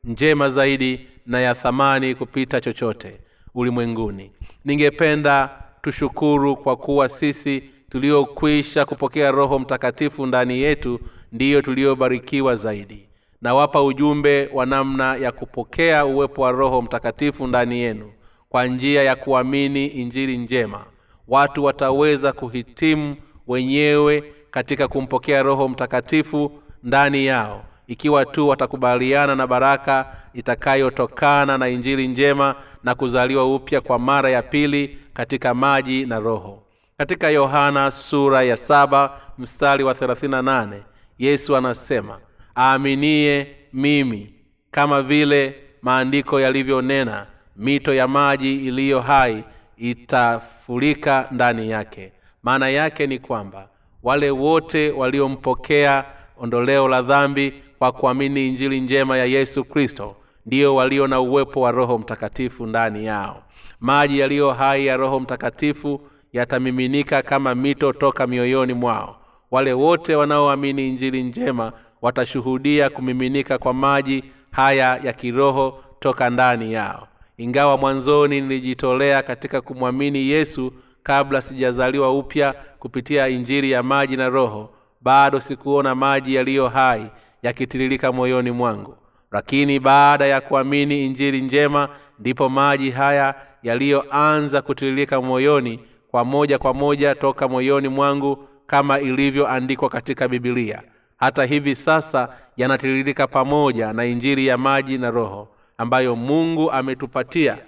njema 0.04 0.48
zaidi 0.48 1.06
na 1.26 1.40
ya 1.40 1.54
thamani 1.54 2.14
kupita 2.14 2.60
chochote 2.60 3.20
ulimwenguni. 3.54 4.30
Ningependa 4.64 5.50
tushukuru 5.82 6.56
kwa 6.56 6.76
kuwa 6.76 7.08
sisi 7.08 7.62
tuliokwisha 7.90 8.84
kupokea 8.84 9.30
roho 9.30 9.58
mtakatifu 9.58 10.26
ndani 10.26 10.58
yetu 10.58 11.00
ndiyo 11.32 11.62
tuliobarikiwa 11.62 12.56
zaidi. 12.56 13.08
Nawapa 13.42 13.82
ujumbe 13.82 14.50
wa 14.52 14.66
namna 14.66 15.16
ya 15.16 15.32
kupokea 15.32 16.04
uwepo 16.06 16.42
wa 16.42 16.52
roho 16.52 16.82
mtakatifu 16.82 17.46
ndani 17.46 17.78
yenu 17.78 18.12
kwa 18.48 18.66
njia 18.66 19.02
ya 19.02 19.16
kuamini 19.16 19.86
injili 19.86 20.38
njema. 20.38 20.84
Watu 21.28 21.64
wataweza 21.64 22.32
kuhitimu 22.32 23.16
wenyewe 23.48 24.24
katika 24.50 24.88
kumpokea 24.88 25.42
roho 25.42 25.68
mtakatifu 25.68 26.52
ndani 26.82 27.26
yao 27.26 27.64
ikiwa 27.86 28.24
tu 28.26 28.48
watakubaliana 28.48 29.34
na 29.34 29.46
baraka 29.46 30.16
itakayotokana 30.34 31.58
na 31.58 31.68
injili 31.68 32.08
njema 32.08 32.54
na 32.84 32.94
kuzaliwa 32.94 33.54
upya 33.54 33.80
kwa 33.80 33.98
mara 33.98 34.30
ya 34.30 34.42
pili 34.42 34.98
katika 35.12 35.54
maji 35.54 36.06
na 36.06 36.18
roho. 36.18 36.62
Katika 36.98 37.30
yohana 37.30 37.90
sura 37.90 38.42
ya 38.42 38.56
saba 38.56 39.20
mstari 39.38 39.84
wa 39.84 39.92
38 39.92 40.80
yesu 41.18 41.56
anasema 41.56 42.18
aaminie 42.56 43.56
mimi 43.72 44.34
kama 44.70 45.02
vile 45.02 45.54
maandiko 45.82 46.40
yalivyonena 46.40 47.26
mito 47.56 47.94
ya 47.94 48.08
maji 48.08 48.66
iliyo 48.66 49.00
hai 49.00 49.44
itafurika 49.76 51.28
ndani 51.30 51.70
yake. 51.70 52.12
Maana 52.42 52.68
yake 52.68 53.06
ni 53.06 53.18
kwamba 53.18 53.68
wale 54.02 54.30
wote 54.30 54.90
waliompokea 54.90 56.04
ondoleo 56.40 56.88
la 56.88 57.02
dhambi 57.02 57.54
kwa 57.82 57.92
kuamini 57.92 58.48
injili 58.48 58.80
njema 58.80 59.18
ya 59.18 59.24
yesu 59.24 59.64
kristo 59.64 60.16
ndiyo 60.46 60.74
walio 60.74 61.06
na 61.06 61.20
uwepo 61.20 61.60
wa 61.60 61.70
roho 61.70 61.98
mtakatifu 61.98 62.66
ndani 62.66 63.04
yao. 63.06 63.42
Maji 63.80 64.18
yaliyo 64.18 64.52
hai 64.52 64.86
ya 64.86 64.96
roho 64.96 65.20
mtakatifu 65.20 66.00
yatamiminika 66.32 67.22
kama 67.22 67.54
mito 67.54 67.92
toka 67.92 68.26
mioyoni 68.26 68.72
mwao. 68.72 69.16
Wale 69.50 69.72
wote 69.72 70.14
wanaoamini 70.16 70.88
injili 70.88 71.22
njema 71.22 71.72
watashuhudia 72.02 72.90
kumiminika 72.90 73.58
kwa 73.58 73.72
maji 73.72 74.24
haya 74.50 75.00
ya 75.02 75.12
kiroho 75.12 75.84
toka 76.00 76.30
ndani 76.30 76.72
yao. 76.72 77.08
Ingawa 77.36 77.76
mwanzoni 77.76 78.40
nilijitolea 78.40 79.22
katika 79.22 79.60
kumwamini 79.60 80.28
yesu 80.28 80.72
kabla 81.02 81.40
sijazaliwa 81.40 82.18
upya 82.18 82.54
kupitia 82.78 83.28
injili 83.28 83.70
ya 83.70 83.82
maji 83.82 84.16
na 84.16 84.28
roho 84.28 84.70
bado 85.00 85.40
sikuona 85.40 85.94
maji 85.94 86.34
yaliyo 86.34 86.68
hai 86.68 87.10
yakitiririka 87.42 88.12
moyoni 88.12 88.50
mwangu. 88.50 88.96
Lakini 89.32 89.80
baada 89.80 90.26
ya 90.26 90.40
kuamini 90.40 91.06
injili 91.06 91.40
njema 91.40 91.88
ndipo 92.18 92.48
maji 92.48 92.90
haya 92.90 93.34
yaliyoanza 93.62 94.62
kutiririka 94.62 95.20
moyoni 95.20 95.80
kwa 96.10 96.24
moja 96.24 96.58
kwa 96.58 96.74
moja 96.74 97.14
toka 97.14 97.48
moyoni 97.48 97.88
mwangu 97.88 98.48
kama 98.66 99.00
ilivyoandikwa 99.00 99.88
katika 99.88 100.28
bibilia 100.28 100.82
hata 101.16 101.44
hivi 101.44 101.76
sasa 101.76 102.28
yanatiririka 102.56 103.26
pamoja 103.26 103.92
na 103.92 104.04
injili 104.04 104.46
ya 104.46 104.58
maji 104.58 104.98
na 104.98 105.10
roho 105.10 105.48
ambayo 105.78 106.16
mungu 106.16 106.70
ametupatia. 106.70 107.58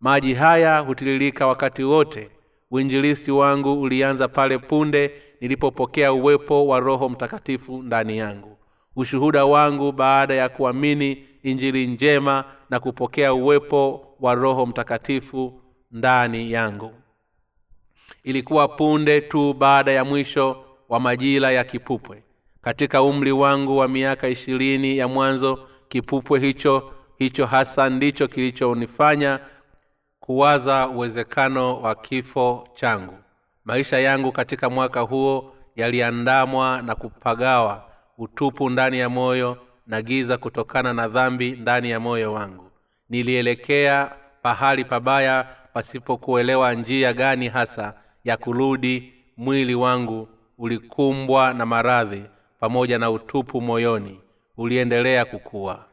Maji 0.00 0.34
haya 0.34 0.78
hutiririka 0.78 1.46
wakati 1.46 1.82
wote. 1.84 2.30
Uinjilisti 2.70 3.30
wangu 3.30 3.82
ulianza 3.82 4.28
pale 4.28 4.58
punde 4.58 5.10
nilipopokea 5.40 6.12
uwepo 6.12 6.66
wa 6.66 6.80
roho 6.80 7.08
mtakatifu 7.08 7.82
ndani 7.82 8.18
yangu 8.18 8.53
ushuhuda 8.96 9.44
wangu 9.44 9.92
baada 9.92 10.34
ya 10.34 10.48
kuamini 10.48 11.26
injili 11.42 11.86
njema 11.86 12.44
na 12.70 12.80
kupokea 12.80 13.34
uwepo 13.34 14.06
wa 14.20 14.34
roho 14.34 14.66
mtakatifu 14.66 15.60
ndani 15.92 16.52
yangu. 16.52 16.92
Ilikuwa 18.24 18.68
punde 18.68 19.20
tu 19.20 19.54
baada 19.54 19.92
ya 19.92 20.04
mwisho 20.04 20.64
wa 20.88 21.00
majira 21.00 21.50
ya 21.50 21.64
kipupwe. 21.64 22.22
Katika 22.60 23.02
umri 23.02 23.32
wangu 23.32 23.76
wa 23.76 23.88
miaka 23.88 24.28
ishirini 24.28 24.98
ya 24.98 25.08
mwanzo 25.08 25.68
kipupwe 25.88 26.40
hicho 26.40 26.92
hicho 27.18 27.46
hasa 27.46 27.90
ndicho 27.90 28.28
kilichonifanya 28.28 29.40
kuwaza 30.20 30.88
uwezekano 30.88 31.80
wa 31.82 31.94
kifo 31.94 32.68
changu. 32.74 33.14
Maisha 33.64 33.98
yangu 33.98 34.32
katika 34.32 34.70
mwaka 34.70 35.00
huo 35.00 35.54
yaliandamwa 35.76 36.82
na 36.82 36.94
kupagawa 36.94 37.84
utupu 38.18 38.70
ndani 38.70 38.98
ya 38.98 39.08
moyo 39.08 39.58
na 39.86 40.02
giza 40.02 40.38
kutokana 40.38 40.92
na 40.92 41.08
dhambi 41.08 41.50
ndani 41.50 41.90
ya 41.90 42.00
moyo 42.00 42.32
wangu. 42.32 42.70
Nilielekea 43.08 44.12
pahali 44.42 44.84
pabaya 44.84 45.48
pasipokuelewa 45.72 46.74
njia 46.74 47.12
gani 47.12 47.48
hasa 47.48 47.94
ya 48.24 48.36
kurudi 48.36 49.12
mwili 49.36 49.74
wangu 49.74 50.28
ulikumbwa 50.58 51.54
na 51.54 51.66
maradhi 51.66 52.22
pamoja 52.60 52.98
na 52.98 53.10
utupu 53.10 53.60
moyoni 53.60 54.20
uliendelea 54.56 55.24
kukua. 55.24 55.84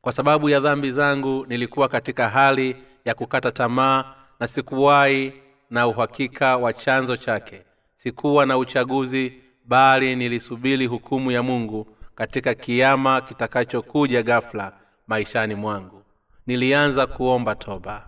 Kwa 0.00 0.12
sababu 0.12 0.48
ya 0.48 0.60
dhambi 0.60 0.90
zangu 0.90 1.46
nilikuwa 1.48 1.88
katika 1.88 2.28
hali 2.28 2.76
ya 3.04 3.14
kukata 3.14 3.52
tamaa 3.52 4.14
na 4.40 4.48
sikuwahi 4.48 5.32
na 5.70 5.86
uhakika 5.86 6.56
wa 6.56 6.72
chanzo 6.72 7.16
chake. 7.16 7.62
Sikuwa 7.94 8.46
na 8.46 8.58
uchaguzi 8.58 9.32
bali 9.66 10.16
nilisubiri 10.16 10.86
hukumu 10.86 11.30
ya 11.30 11.42
mungu 11.42 11.86
katika 12.14 12.54
kiama 12.54 13.20
kitakachokuja 13.20 14.22
ghafla 14.22 14.72
maishani 15.06 15.54
mwangu. 15.54 16.02
Nilianza 16.46 17.06
kuomba 17.06 17.54
toba 17.54 18.06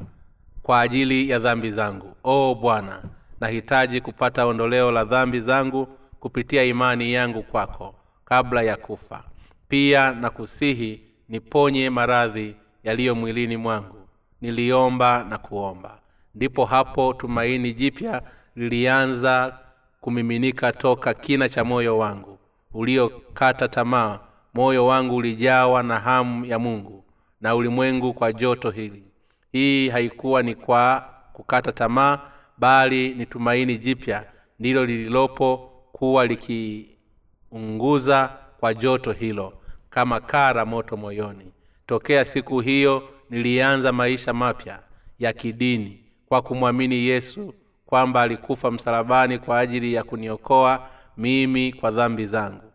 kwa 0.62 0.80
ajili 0.80 1.30
ya 1.30 1.38
dhambi 1.38 1.70
zangu 1.70 2.16
o 2.24 2.54
bwana. 2.54 3.02
Nahitaji 3.40 4.00
kupata 4.00 4.46
ondoleo 4.46 4.90
la 4.90 5.04
dhambi 5.04 5.40
zangu 5.40 5.86
kupitia 6.20 6.64
imani 6.64 7.12
yangu 7.12 7.42
kwako 7.42 7.94
kabla 8.24 8.62
ya 8.62 8.76
kufa. 8.76 9.24
Pia 9.68 10.10
na 10.10 10.30
kusihi 10.30 11.00
niponye 11.28 11.90
maradhi 11.90 12.56
yaliyo 12.84 13.14
mwilini 13.14 13.56
mwangu. 13.56 14.08
Niliomba 14.40 15.24
na 15.24 15.38
kuomba. 15.38 15.98
Ndipo 16.34 16.64
hapo 16.64 17.14
tumaini 17.14 17.72
jipya 17.74 18.22
lilianza 18.56 19.58
kumiminika 20.00 20.72
toka 20.72 21.14
kina 21.14 21.48
cha 21.48 21.64
moyo 21.64 21.98
wangu 21.98 22.38
uliokata 22.74 23.68
tamaa. 23.68 24.20
Moyo 24.54 24.86
wangu 24.86 25.16
ulijawa 25.16 25.82
na 25.82 26.00
hamu 26.00 26.44
ya 26.46 26.58
mungu 26.58 27.04
na 27.40 27.54
ulimwengu 27.54 28.14
kwa 28.14 28.32
joto 28.32 28.70
hili. 28.70 29.04
Hii 29.52 29.88
haikuwa 29.88 30.42
ni 30.42 30.54
kwa 30.54 31.08
kukata 31.32 31.72
tamaa 31.72 32.18
bali 32.58 33.14
ni 33.14 33.26
tumaini 33.26 33.78
jipya 33.78 34.26
ndilo 34.58 34.86
lililopo 34.86 35.70
kuwa 35.92 36.26
likiunguza 36.26 38.32
kwa 38.60 38.74
joto 38.74 39.12
hilo 39.12 39.52
kama 39.90 40.20
kara 40.20 40.64
moto 40.64 40.96
moyoni. 40.96 41.52
Tokea 41.86 42.24
siku 42.24 42.60
hiyo 42.60 43.08
nilianza 43.30 43.92
maisha 43.92 44.32
mapya 44.32 44.82
ya 45.18 45.32
kidini 45.32 46.04
kwa 46.26 46.42
kumwamini 46.42 46.94
yesu 47.06 47.54
kwamba 47.88 48.22
alikufa 48.22 48.70
msalabani 48.70 49.38
kwa 49.38 49.58
ajili 49.58 49.94
ya 49.94 50.02
kuniokoa 50.04 50.88
mimi 51.16 51.72
kwa 51.72 51.90
dhambi 51.90 52.26
zangu. 52.26 52.72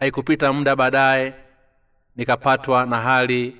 Haikupita 0.00 0.52
muda 0.52 0.76
baadaye 0.76 1.34
nikapatwa 2.16 2.86
na 2.86 3.00
hali 3.00 3.56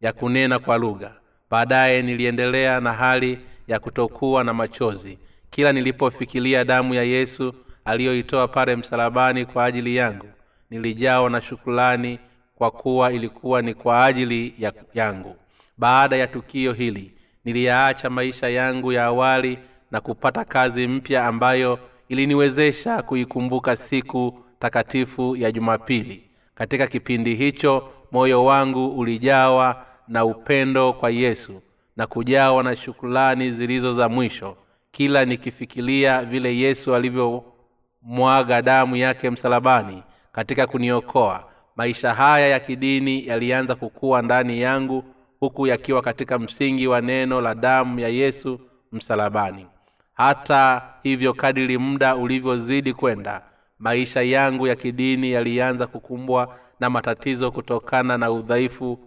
ya 0.00 0.12
kunena 0.12 0.58
kwa 0.58 0.78
lugha. 0.78 1.14
Baadaye 1.50 2.02
niliendelea 2.02 2.80
na 2.80 2.92
hali 2.92 3.38
ya 3.68 3.78
kutokuwa 3.80 4.44
na 4.44 4.54
machozi. 4.54 5.18
Kila 5.50 5.72
nilipofikiria 5.72 6.64
damu 6.64 6.94
ya 6.94 7.02
yesu 7.02 7.54
aliyoitoa 7.84 8.48
pale 8.48 8.76
msalabani 8.76 9.44
kwa 9.46 9.64
ajili 9.64 9.96
yangu 9.96 10.26
nilijawa 10.70 11.30
na 11.30 11.42
shukulani 11.42 12.18
kwa 12.54 12.70
kuwa 12.70 13.12
ilikuwa 13.12 13.62
ni 13.62 13.74
kwa 13.74 14.04
ajili 14.04 14.54
ya 14.58 14.72
yangu. 14.94 15.36
Baada 15.78 16.16
ya 16.16 16.26
tukio 16.26 16.72
hili 16.72 17.12
niliyaacha 17.46 18.10
maisha 18.10 18.48
yangu 18.48 18.92
ya 18.92 19.04
awali 19.04 19.58
na 19.90 20.00
kupata 20.00 20.44
kazi 20.44 20.88
mpya 20.88 21.24
ambayo 21.26 21.78
iliniwezesha 22.08 23.02
kuikumbuka 23.02 23.76
siku 23.76 24.38
takatifu 24.58 25.36
ya 25.36 25.52
jumapili. 25.52 26.22
Katika 26.54 26.86
kipindi 26.86 27.34
hicho 27.34 27.88
moyo 28.12 28.44
wangu 28.44 28.86
ulijawa 28.98 29.86
na 30.08 30.24
upendo 30.24 30.92
kwa 30.92 31.10
yesu 31.10 31.62
na 31.96 32.06
kujawa 32.06 32.62
na 32.62 32.76
shukulani 32.76 33.52
zilizo 33.52 33.92
za 33.92 34.08
mwisho. 34.08 34.56
Kila 34.90 35.24
nikifikiria 35.24 36.22
vile 36.22 36.58
yesu 36.58 36.94
alivyomwaga 36.94 38.62
damu 38.62 38.96
yake 38.96 39.30
msalabani 39.30 40.02
katika 40.32 40.66
kuniokoa 40.66 41.44
maisha 41.76 42.14
haya 42.14 42.48
ya 42.48 42.60
kidini 42.60 43.26
yalianza 43.26 43.74
kukua 43.74 44.22
ndani 44.22 44.60
yangu 44.60 45.04
huku 45.40 45.66
yakiwa 45.66 46.02
katika 46.02 46.38
msingi 46.38 46.86
wa 46.86 47.00
neno 47.00 47.40
la 47.40 47.54
damu 47.54 48.00
ya 48.00 48.08
yesu 48.08 48.60
msalabani. 48.92 49.66
Hata 50.14 50.82
hivyo 51.02 51.34
kadiri 51.34 51.78
muda 51.78 52.16
ulivyozidi 52.16 52.92
kwenda 52.94 53.42
maisha 53.78 54.22
yangu 54.22 54.66
ya 54.66 54.76
kidini 54.76 55.32
yalianza 55.32 55.86
kukumbwa 55.86 56.56
na 56.80 56.90
matatizo 56.90 57.50
kutokana 57.52 58.18
na 58.18 58.30
udhaifu 58.30 58.98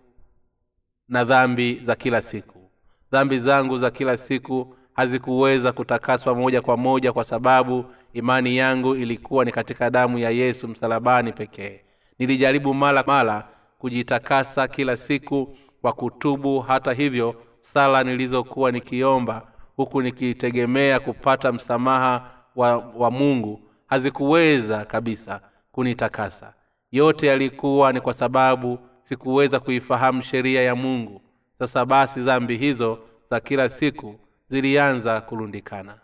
na 1.07 1.23
dhambi 1.23 1.79
za 1.81 1.95
kila 1.95 2.21
siku. 2.21 2.71
Dhambi 3.11 3.39
zangu 3.39 3.77
za 3.77 3.91
kila 3.91 4.17
siku 4.17 4.75
hazikuweza 4.93 5.71
kutakaswa 5.71 6.35
moja 6.35 6.61
kwa 6.61 6.77
moja 6.77 7.13
kwa 7.13 7.23
sababu 7.23 7.85
imani 8.13 8.57
yangu 8.57 8.95
ilikuwa 8.95 9.45
ni 9.45 9.51
katika 9.51 9.89
damu 9.89 10.17
ya 10.19 10.29
yesu 10.29 10.67
msalabani 10.67 11.33
pekee. 11.33 11.81
Nilijaribu 12.19 12.73
mara 12.73 13.03
mara 13.07 13.47
kujitakasa 13.77 14.67
kila 14.67 14.97
siku 14.97 15.57
kwa 15.81 15.93
kutubu. 15.93 16.59
Hata 16.59 16.93
hivyo 16.93 17.35
sala 17.61 18.03
nilizokuwa 18.03 18.71
nikiomba 18.71 19.47
huku 19.75 20.01
nikitegemea 20.01 20.99
kupata 20.99 21.51
msamaha 21.51 22.29
wa, 22.55 22.77
wa 22.77 23.11
mungu 23.11 23.61
hazikuweza 23.87 24.85
kabisa 24.85 25.41
kunitakasa. 25.71 26.53
Yote 26.91 27.27
yalikuwa 27.27 27.93
ni 27.93 28.01
kwa 28.01 28.13
sababu 28.13 28.79
sikuweza 29.01 29.59
kuifahamu 29.59 30.21
sheria 30.23 30.61
ya 30.61 30.75
mungu. 30.75 31.21
Sasa 31.53 31.85
basi 31.85 32.19
dhambi 32.19 32.57
hizo 32.57 32.99
za 33.29 33.39
kila 33.39 33.69
siku 33.69 34.15
zilianza 34.47 35.21
kulundikana 35.21 35.97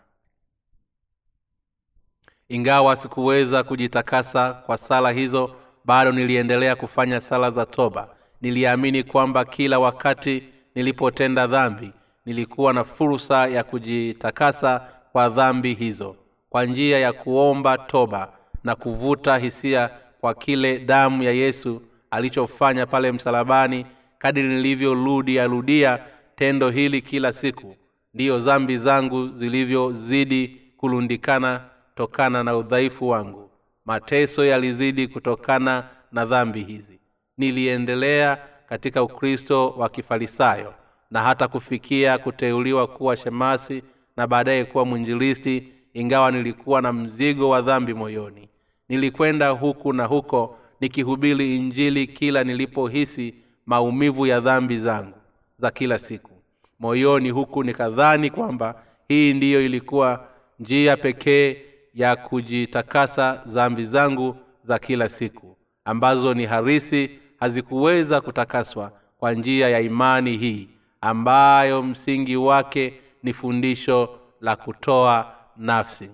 ingawa 2.48 2.96
sikuweza 2.96 3.62
kujitakasa 3.62 4.52
kwa 4.52 4.78
sala 4.78 5.10
hizo 5.10 5.56
bado 5.84 6.12
niliendelea 6.12 6.76
kufanya 6.76 7.20
sala 7.20 7.50
za 7.50 7.66
toba 7.66 8.08
niliamini 8.40 9.02
kwamba 9.02 9.44
kila 9.44 9.78
wakati 9.78 10.42
nilipotenda 10.74 11.46
dhambi 11.46 11.92
nilikuwa 12.26 12.72
na 12.72 12.84
fursa 12.84 13.46
ya 13.46 13.64
kujitakasa 13.64 14.88
kwa 15.12 15.28
dhambi 15.28 15.74
hizo 15.74 16.16
kwa 16.50 16.64
njia 16.64 16.98
ya 16.98 17.12
kuomba 17.12 17.78
toba 17.78 18.32
na 18.64 18.74
kuvuta 18.74 19.38
hisia 19.38 19.90
kwa 20.20 20.34
kile 20.34 20.78
damu 20.78 21.22
ya 21.22 21.32
yesu 21.32 21.82
alichofanya 22.10 22.86
pale 22.86 23.12
msalabani 23.12 23.86
kadiri 24.18 24.48
nilivyorudi 24.48 25.38
arudia 25.38 25.98
tendo 26.36 26.70
hili 26.70 27.02
kila 27.02 27.32
siku. 27.32 27.76
Ndiyo 28.14 28.40
zambi 28.40 28.78
zangu 28.78 29.28
zilivyozidi 29.28 30.60
kulundikana 30.76 31.60
tokana 31.94 32.44
na 32.44 32.56
udhaifu 32.56 33.08
wangu. 33.08 33.50
Mateso 33.86 34.44
yalizidi 34.44 35.08
kutokana 35.08 35.84
na 36.12 36.24
dhambi 36.24 36.62
hizi 36.62 37.00
niliendelea 37.38 38.38
katika 38.68 39.02
ukristo 39.02 39.70
wa 39.70 39.88
kifarisayo 39.88 40.74
na 41.10 41.22
hata 41.22 41.48
kufikia 41.48 42.18
kuteuliwa 42.18 42.86
kuwa 42.86 43.16
shemasi 43.16 43.82
na 44.16 44.26
baadaye 44.26 44.64
kuwa 44.64 44.84
mwinjilisti 44.84 45.68
ingawa 45.94 46.30
nilikuwa 46.30 46.82
na 46.82 46.92
mzigo 46.92 47.48
wa 47.48 47.62
dhambi 47.62 47.94
moyoni. 47.94 48.48
Nilikwenda 48.88 49.48
huku 49.48 49.92
na 49.92 50.04
huko 50.04 50.58
nikihubiri 50.80 51.56
injili 51.56 52.06
kila 52.06 52.44
nilipohisi 52.44 53.34
maumivu 53.66 54.26
ya 54.26 54.40
dhambi 54.40 54.78
zangu 54.78 55.16
za 55.58 55.70
kila 55.70 55.98
siku. 55.98 56.30
Moyoni 56.80 57.30
huku 57.30 57.64
nikadhani 57.64 58.30
kwamba 58.30 58.82
hii 59.08 59.34
ndiyo 59.34 59.64
ilikuwa 59.64 60.28
njia 60.60 60.96
pekee 60.96 61.56
ya 61.94 62.16
kujitakasa 62.16 63.42
dhambi 63.46 63.84
zangu 63.84 64.36
za 64.62 64.78
kila 64.78 65.08
siku 65.08 65.56
ambazo 65.84 66.34
ni 66.34 66.46
harisi 66.46 67.10
hazikuweza 67.40 68.20
kutakaswa 68.20 68.92
kwa 69.18 69.32
njia 69.32 69.68
ya 69.68 69.80
imani 69.80 70.36
hii 70.36 70.68
ambayo 71.00 71.82
msingi 71.82 72.36
wake 72.36 73.00
ni 73.22 73.32
fundisho 73.32 74.18
la 74.40 74.56
kutoa 74.56 75.36
nafsi. 75.56 76.10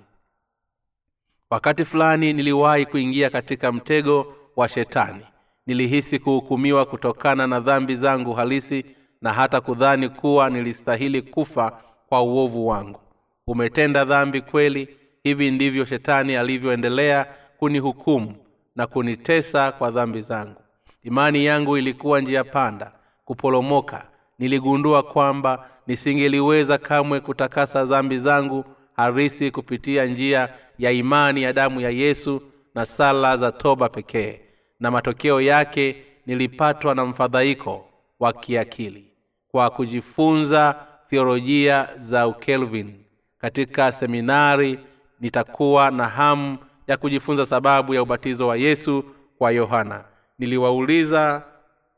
Wakati 1.50 1.84
fulani 1.84 2.32
niliwahi 2.32 2.86
kuingia 2.86 3.30
katika 3.30 3.72
mtego 3.72 4.34
wa 4.56 4.68
shetani. 4.68 5.26
Nilihisi 5.66 6.18
kuhukumiwa 6.18 6.84
kutokana 6.86 7.46
na 7.46 7.60
dhambi 7.60 7.96
zangu 7.96 8.32
halisi 8.32 8.84
na 9.22 9.32
hata 9.32 9.60
kudhani 9.60 10.08
kuwa 10.08 10.50
nilistahili 10.50 11.22
kufa 11.22 11.82
kwa 12.08 12.22
uovu 12.22 12.66
wangu. 12.66 13.00
Umetenda 13.46 14.04
dhambi 14.04 14.40
kweli 14.40 14.88
hivi 15.24 15.50
ndivyo 15.50 15.84
shetani 15.84 16.36
alivyoendelea 16.36 17.26
kunihukumu 17.58 18.34
na 18.76 18.86
kunitesa 18.86 19.72
kwa 19.72 19.90
dhambi 19.90 20.22
zangu 20.22 20.61
imani 21.02 21.44
yangu 21.44 21.76
ilikuwa 21.78 22.20
njia 22.20 22.44
panda 22.44 22.92
kuporomoka. 23.24 24.08
Niligundua 24.38 25.02
kwamba 25.02 25.68
nisingeliweza 25.86 26.78
kamwe 26.78 27.20
kutakasa 27.20 27.84
dhambi 27.84 28.18
zangu 28.18 28.64
harisi 28.96 29.50
kupitia 29.50 30.04
njia 30.06 30.48
ya 30.78 30.90
imani 30.92 31.42
ya 31.42 31.52
damu 31.52 31.80
ya 31.80 31.90
yesu 31.90 32.42
na 32.74 32.86
sala 32.86 33.36
za 33.36 33.52
toba 33.52 33.88
pekee. 33.88 34.40
Na 34.80 34.90
matokeo 34.90 35.40
yake 35.40 36.04
nilipatwa 36.26 36.94
na 36.94 37.04
mfadhaiko 37.04 37.88
wa 38.20 38.32
kiakili 38.32 39.12
kwa 39.48 39.70
kujifunza 39.70 40.86
theolojia 41.10 41.88
za 41.96 42.26
ukelvin. 42.26 42.94
Katika 43.38 43.92
seminari 43.92 44.78
nitakuwa 45.20 45.90
na 45.90 46.08
hamu 46.08 46.58
ya 46.86 46.96
kujifunza 46.96 47.46
sababu 47.46 47.94
ya 47.94 48.02
ubatizo 48.02 48.46
wa 48.46 48.56
yesu 48.56 49.04
kwa 49.38 49.50
yohana 49.50 50.04
niliwauliza 50.42 51.42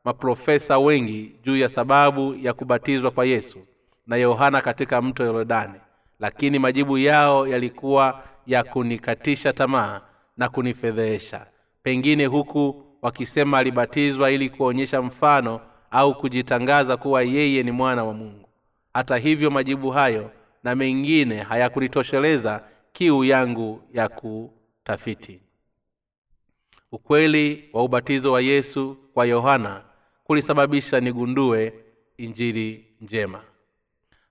maprofesa 0.04 0.78
wengi 0.78 1.32
juu 1.44 1.56
ya 1.56 1.68
sababu 1.68 2.34
ya 2.34 2.52
kubatizwa 2.52 3.10
kwa 3.10 3.24
yesu 3.24 3.58
na 4.06 4.16
yohana 4.16 4.60
katika 4.60 5.02
mto 5.02 5.24
yorodani 5.24 5.80
lakini 6.20 6.58
majibu 6.58 6.98
yao 6.98 7.48
yalikuwa 7.48 8.22
ya 8.46 8.62
kunikatisha 8.62 9.52
tamaa 9.52 10.00
na 10.36 10.48
kunifedhehesha. 10.48 11.46
Pengine 11.82 12.26
huku 12.26 12.84
wakisema 13.02 13.58
alibatizwa 13.58 14.30
ili 14.30 14.50
kuonyesha 14.50 15.02
mfano 15.02 15.60
au 15.90 16.14
kujitangaza 16.14 16.96
kuwa 16.96 17.22
yeye 17.22 17.62
ni 17.62 17.70
mwana 17.70 18.04
wa 18.04 18.14
mungu. 18.14 18.48
Hata 18.94 19.16
hivyo 19.16 19.50
majibu 19.50 19.90
hayo 19.90 20.30
na 20.64 20.74
mengine 20.74 21.36
hayakunitosheleza 21.38 22.62
kiu 22.92 23.24
yangu 23.24 23.80
ya 23.92 24.08
kutafiti 24.08 25.40
ukweli 26.94 27.64
wa 27.72 27.84
ubatizo 27.84 28.32
wa 28.32 28.40
yesu 28.40 28.96
kwa 29.14 29.26
yohana 29.26 29.82
kulisababisha 30.24 31.00
nigundue 31.00 31.72
injili 32.18 32.84
njema. 33.00 33.40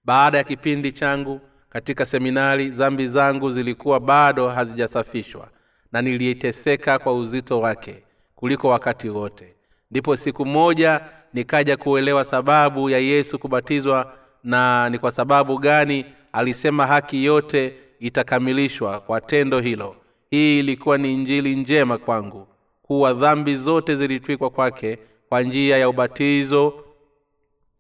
Baada 0.05 0.37
ya 0.37 0.43
kipindi 0.43 0.91
changu 0.91 1.41
katika 1.69 2.05
seminari 2.05 2.71
zambi 2.71 3.07
zangu 3.07 3.51
zilikuwa 3.51 3.99
bado 3.99 4.49
hazijasafishwa 4.49 5.47
na 5.91 6.01
niliteseka 6.01 6.99
kwa 6.99 7.13
uzito 7.13 7.59
wake 7.59 8.03
kuliko 8.35 8.67
wakati 8.69 9.09
wote. 9.09 9.53
Ndipo 9.91 10.15
siku 10.15 10.45
moja 10.45 11.01
nikaja 11.33 11.77
kuelewa 11.77 12.23
sababu 12.23 12.89
ya 12.89 12.97
yesu 12.99 13.39
kubatizwa 13.39 14.13
na 14.43 14.89
ni 14.89 14.99
kwa 14.99 15.11
sababu 15.11 15.57
gani 15.57 16.05
alisema 16.33 16.87
haki 16.87 17.23
yote 17.25 17.73
itakamilishwa 17.99 18.99
kwa 18.99 19.21
tendo 19.21 19.59
hilo. 19.59 19.95
Hii 20.29 20.59
ilikuwa 20.59 20.97
ni 20.97 21.13
injili 21.13 21.55
njema 21.55 21.97
kwangu 21.97 22.47
kuwa 22.83 23.13
dhambi 23.13 23.55
zote 23.55 23.95
zilitwikwa 23.95 24.49
kwake 24.49 24.97
kwa 25.29 25.41
njia 25.41 25.77
ya 25.77 25.89
ubatizo 25.89 26.73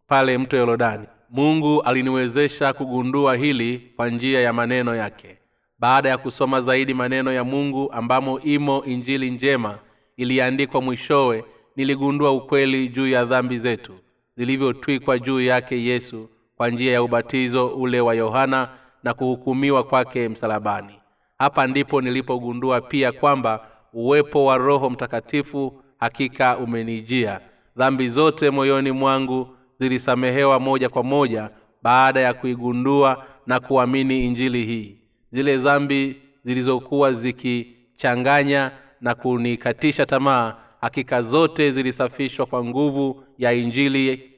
pale 0.07 0.37
mto 0.37 0.57
yorodani. 0.57 1.07
Mungu 1.29 1.81
aliniwezesha 1.81 2.73
kugundua 2.73 3.35
hili 3.35 3.91
kwa 3.95 4.09
njia 4.09 4.41
ya 4.41 4.53
maneno 4.53 4.95
yake. 4.95 5.37
Baada 5.79 6.09
ya 6.09 6.17
kusoma 6.17 6.61
zaidi 6.61 6.93
maneno 6.93 7.33
ya 7.33 7.43
mungu 7.43 7.91
ambamo 7.91 8.39
imo 8.39 8.83
injili 8.85 9.31
njema 9.31 9.79
iliandikwa 10.17 10.81
mwishowe 10.81 11.43
niligundua 11.75 12.31
ukweli 12.31 12.87
juu 12.87 13.07
ya 13.07 13.25
dhambi 13.25 13.57
zetu 13.59 13.93
zilivyotwikwa 14.37 15.19
juu 15.19 15.41
yake 15.41 15.83
yesu 15.83 16.29
kwa 16.57 16.69
njia 16.69 16.93
ya 16.93 17.03
ubatizo 17.03 17.67
ule 17.67 18.01
wa 18.01 18.13
yohana 18.15 18.69
na 19.03 19.13
kuhukumiwa 19.13 19.83
kwake 19.83 20.29
msalabani. 20.29 20.99
Hapa 21.39 21.67
ndipo 21.67 22.01
nilipogundua 22.01 22.81
pia 22.81 23.11
kwamba 23.11 23.67
uwepo 23.93 24.45
wa 24.45 24.57
roho 24.57 24.89
mtakatifu 24.89 25.81
hakika 25.99 26.57
umenijia. 26.57 27.39
Dhambi 27.77 28.09
zote 28.09 28.49
moyoni 28.49 28.91
mwangu 28.91 29.55
zilisamehewa 29.79 30.59
moja 30.59 30.89
kwa 30.89 31.03
moja 31.03 31.49
baada 31.83 32.19
ya 32.19 32.33
kuigundua 32.33 33.25
na 33.47 33.59
kuamini 33.59 34.25
injili 34.25 34.65
hii. 34.65 34.97
Zile 35.31 35.57
dhambi 35.57 36.15
zilizokuwa 36.43 37.13
zikichanganya 37.13 38.71
na 39.01 39.15
kunikatisha 39.15 40.05
tamaa 40.05 40.55
hakika 40.81 41.21
zote 41.21 41.71
zilisafishwa 41.71 42.45
kwa 42.45 42.65
nguvu 42.65 43.23
ya 43.37 43.53
injili 43.53 44.31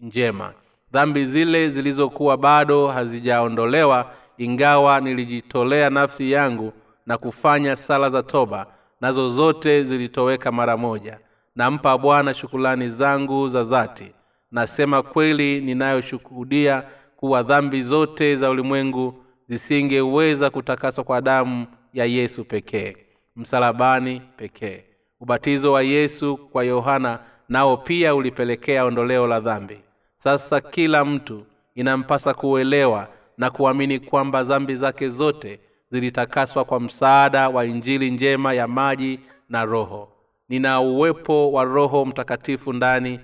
njema. 0.00 0.52
Dhambi 0.92 1.26
zile 1.26 1.68
zilizokuwa 1.70 2.36
bado 2.36 2.88
hazijaondolewa 2.88 4.12
ingawa 4.38 5.00
nilijitolea 5.00 5.90
nafsi 5.90 6.30
yangu 6.32 6.72
na 7.06 7.18
kufanya 7.18 7.76
sala 7.76 8.10
za 8.10 8.22
toba 8.22 8.66
nazo 9.02 9.28
zote 9.30 9.84
zilitoweka 9.84 10.52
mara 10.52 10.76
moja. 10.76 11.18
Nampa 11.56 11.98
bwana 11.98 12.34
shukulani 12.34 12.90
zangu 12.90 13.48
za 13.48 13.64
zati 13.64 14.14
nasema 14.50 15.02
kweli 15.02 15.60
ninayoshuhudia 15.60 16.82
kuwa 17.16 17.42
dhambi 17.42 17.82
zote 17.82 18.36
za 18.36 18.50
ulimwengu 18.50 19.24
zisingeweza 19.46 20.50
kutakaswa 20.50 21.04
kwa 21.04 21.20
damu 21.20 21.66
ya 21.94 22.04
yesu 22.04 22.44
pekee 22.44 22.96
msalabani 23.36 24.22
pekee. 24.36 24.84
Ubatizo 25.20 25.72
wa 25.72 25.82
yesu 25.82 26.36
kwa 26.36 26.64
yohana 26.64 27.18
nao 27.48 27.76
pia 27.76 28.14
ulipelekea 28.14 28.84
ondoleo 28.84 29.26
la 29.26 29.40
dhambi. 29.40 29.78
Sasa 30.16 30.60
kila 30.60 31.04
mtu 31.04 31.46
inampasa 31.74 32.34
kuelewa 32.34 33.08
na 33.38 33.50
kuamini 33.50 33.98
kwamba 34.00 34.42
dhambi 34.42 34.76
zake 34.76 35.10
zote 35.10 35.60
zilitakaswa 35.92 36.64
kwa 36.64 36.80
msaada 36.80 37.48
wa 37.48 37.64
injili 37.66 38.10
njema 38.10 38.52
ya 38.54 38.68
maji 38.68 39.20
na 39.48 39.64
roho. 39.64 40.08
Nina 40.48 40.80
uwepo 40.80 41.52
wa 41.52 41.64
roho 41.64 42.04
mtakatifu 42.06 42.72
ndani 42.72 43.20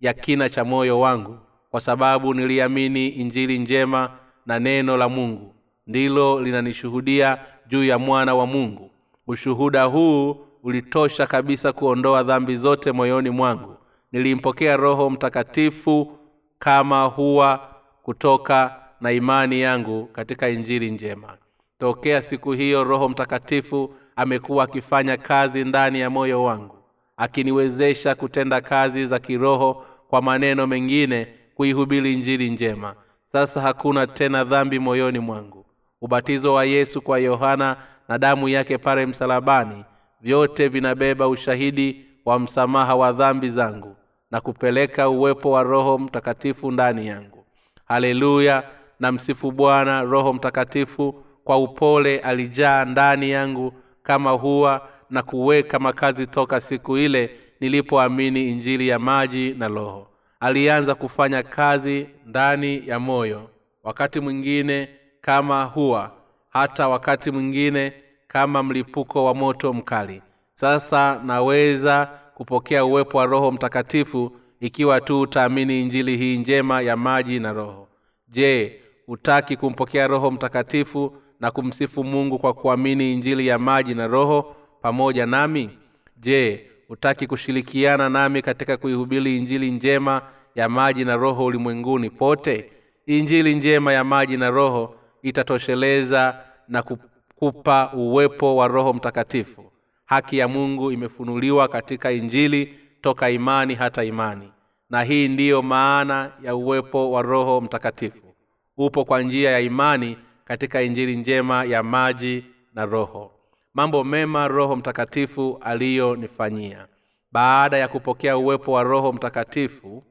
ya 0.00 0.12
kina 0.14 0.48
cha 0.50 0.64
moyo 0.64 1.00
wangu 1.00 1.38
kwa 1.70 1.80
sababu 1.80 2.34
niliamini 2.34 3.08
injili 3.08 3.58
njema 3.58 4.10
na 4.46 4.58
neno 4.58 4.96
la 4.96 5.08
mungu. 5.08 5.54
Ndilo 5.86 6.40
linanishuhudia 6.42 7.38
juu 7.66 7.84
ya 7.84 7.98
mwana 7.98 8.34
wa 8.34 8.46
mungu. 8.46 8.90
Ushuhuda 9.26 9.84
huu 9.84 10.36
ulitosha 10.62 11.26
kabisa 11.26 11.72
kuondoa 11.72 12.22
dhambi 12.22 12.56
zote 12.56 12.92
moyoni 12.92 13.30
mwangu. 13.30 13.76
Nilimpokea 14.12 14.76
roho 14.76 15.10
mtakatifu 15.10 16.18
kama 16.58 17.04
huwa 17.04 17.68
kutoka 18.02 18.80
na 19.00 19.12
imani 19.12 19.60
yangu 19.60 20.06
katika 20.06 20.48
injili 20.48 20.90
njema 20.90 21.36
tokea 21.84 22.22
siku 22.22 22.52
hiyo 22.52 22.84
roho 22.84 23.08
mtakatifu 23.08 23.94
amekuwa 24.16 24.64
akifanya 24.64 25.16
kazi 25.16 25.64
ndani 25.64 26.00
ya 26.00 26.10
moyo 26.10 26.42
wangu 26.42 26.76
akiniwezesha 27.16 28.14
kutenda 28.14 28.60
kazi 28.60 29.06
za 29.06 29.18
kiroho 29.18 29.84
kwa 30.08 30.22
maneno 30.22 30.66
mengine 30.66 31.26
kuihubiri 31.54 32.16
njiri 32.16 32.50
njema. 32.50 32.94
Sasa 33.26 33.60
hakuna 33.60 34.06
tena 34.06 34.44
dhambi 34.44 34.78
moyoni 34.78 35.18
mwangu. 35.18 35.66
Ubatizo 36.00 36.54
wa 36.54 36.64
yesu 36.64 37.00
kwa 37.02 37.18
yohana 37.18 37.76
na 38.08 38.18
damu 38.18 38.48
yake 38.48 38.78
pale 38.78 39.06
msalabani 39.06 39.84
vyote 40.20 40.68
vinabeba 40.68 41.28
ushahidi 41.28 42.04
wa 42.24 42.38
msamaha 42.38 42.94
wa 42.94 43.12
dhambi 43.12 43.50
zangu 43.50 43.96
na 44.30 44.40
kupeleka 44.40 45.08
uwepo 45.08 45.50
wa 45.50 45.62
roho 45.62 45.98
mtakatifu 45.98 46.70
ndani 46.70 47.06
yangu. 47.06 47.44
Haleluya 47.84 48.62
na 49.00 49.12
msifu 49.12 49.52
bwana 49.52 50.02
roho 50.02 50.32
mtakatifu 50.32 51.24
kwa 51.44 51.58
upole 51.58 52.18
alijaa 52.18 52.84
ndani 52.84 53.30
yangu 53.30 53.72
kama 54.02 54.30
huwa 54.30 54.88
na 55.10 55.22
kuweka 55.22 55.78
makazi 55.78 56.26
toka 56.26 56.60
siku 56.60 56.98
ile 56.98 57.36
nilipoamini 57.60 58.48
injili 58.50 58.88
ya 58.88 58.98
maji 58.98 59.54
na 59.58 59.68
roho. 59.68 60.06
Alianza 60.40 60.94
kufanya 60.94 61.42
kazi 61.42 62.06
ndani 62.26 62.82
ya 62.88 62.98
moyo 63.00 63.50
wakati 63.82 64.20
mwingine 64.20 64.88
kama 65.20 65.64
huwa 65.64 66.12
hata 66.50 66.88
wakati 66.88 67.30
mwingine 67.30 67.92
kama 68.28 68.62
mlipuko 68.62 69.24
wa 69.24 69.34
moto 69.34 69.72
mkali. 69.72 70.22
Sasa 70.54 71.20
naweza 71.24 72.06
kupokea 72.34 72.84
uwepo 72.84 73.18
wa 73.18 73.26
roho 73.26 73.52
mtakatifu 73.52 74.36
ikiwa 74.60 75.00
tu 75.00 75.20
utaamini 75.20 75.80
injili 75.82 76.16
hii 76.16 76.36
njema 76.36 76.80
ya 76.80 76.96
maji 76.96 77.40
na 77.40 77.52
roho. 77.52 77.88
Je 78.28 78.80
hutaki 79.06 79.56
kumpokea 79.56 80.06
roho 80.06 80.30
mtakatifu 80.30 81.16
na 81.40 81.50
kumsifu 81.50 82.04
mungu 82.04 82.38
kwa 82.38 82.54
kuamini 82.54 83.12
injili 83.14 83.46
ya 83.46 83.58
maji 83.58 83.94
na 83.94 84.06
roho 84.06 84.56
pamoja 84.82 85.26
nami? 85.26 85.70
Je 86.16 86.70
hutaki 86.88 87.26
kushirikiana 87.26 88.08
nami 88.08 88.42
katika 88.42 88.76
kuihubiri 88.76 89.36
injili 89.36 89.70
njema 89.70 90.22
ya 90.54 90.68
maji 90.68 91.04
na 91.04 91.16
roho 91.16 91.44
ulimwenguni 91.44 92.10
pote? 92.10 92.70
Injili 93.06 93.54
njema 93.54 93.92
ya 93.92 94.04
maji 94.04 94.36
na 94.36 94.50
roho 94.50 94.94
itatosheleza 95.22 96.44
na 96.68 96.82
kukupa 96.82 97.90
uwepo 97.94 98.56
wa 98.56 98.68
roho 98.68 98.92
mtakatifu. 98.92 99.64
Haki 100.04 100.38
ya 100.38 100.48
mungu 100.48 100.92
imefunuliwa 100.92 101.68
katika 101.68 102.12
injili 102.12 102.74
toka 103.00 103.30
imani 103.30 103.74
hata 103.74 104.04
imani. 104.04 104.52
Na 104.90 105.02
hii 105.02 105.28
ndiyo 105.28 105.62
maana 105.62 106.32
ya 106.42 106.56
uwepo 106.56 107.10
wa 107.10 107.22
roho 107.22 107.60
mtakatifu. 107.60 108.34
Upo 108.76 109.04
kwa 109.04 109.22
njia 109.22 109.50
ya 109.50 109.60
imani 109.60 110.16
katika 110.44 110.82
injili 110.82 111.16
njema 111.16 111.64
ya 111.64 111.82
maji 111.82 112.44
na 112.74 112.84
roho. 112.86 113.30
Mambo 113.74 114.04
mema 114.04 114.48
roho 114.48 114.76
mtakatifu 114.76 115.58
aliyonifanyia. 115.60 116.86
Baada 117.32 117.78
ya 117.78 117.88
kupokea 117.88 118.36
uwepo 118.36 118.72
wa 118.72 118.82
roho 118.82 119.12
mtakatifu 119.12 120.04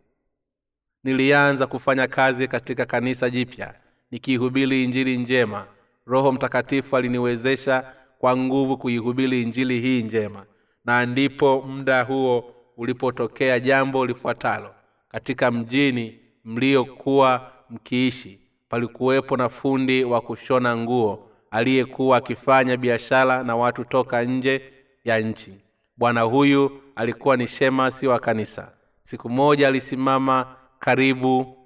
nilianza 1.04 1.68
kufanya 1.68 2.08
kazi 2.08 2.48
katika 2.48 2.86
kanisa 2.86 3.30
jipya. 3.30 3.74
Nikiihubiri 4.12 4.84
injili 4.84 5.18
njema 5.18 5.66
roho 6.06 6.32
mtakatifu 6.32 6.98
aliniwezesha 6.98 7.94
kwa 8.20 8.38
nguvu 8.38 8.78
kuihubiri 8.78 9.42
injili 9.42 9.80
hii 9.80 10.04
njema. 10.04 10.46
Na 10.86 11.06
ndipo 11.06 11.62
muda 11.62 12.04
huo 12.04 12.54
ulipotokea 12.78 13.60
jambo 13.60 14.06
lifuatalo. 14.06 14.76
Katika 15.10 15.52
mjini 15.52 16.20
mliokuwa 16.46 17.52
mkiishi 17.70 18.40
palikuwepo 18.74 19.38
na 19.38 19.50
fundi 19.50 20.04
wa 20.04 20.22
kushona 20.22 20.78
nguo 20.78 21.30
aliyekuwa 21.52 22.18
akifanya 22.18 22.78
biashara 22.78 23.44
na 23.44 23.56
watu 23.56 23.86
toka 23.86 24.24
nje 24.24 24.62
ya 25.04 25.20
nchi. 25.20 25.60
Bwana 25.98 26.22
huyu 26.22 26.82
alikuwa 26.96 27.38
ni 27.38 27.48
shemasi 27.48 28.08
wa 28.08 28.20
kanisa. 28.20 28.72
Siku 29.04 29.30
moja 29.30 29.68
alisimama 29.68 30.56
karibu 30.80 31.58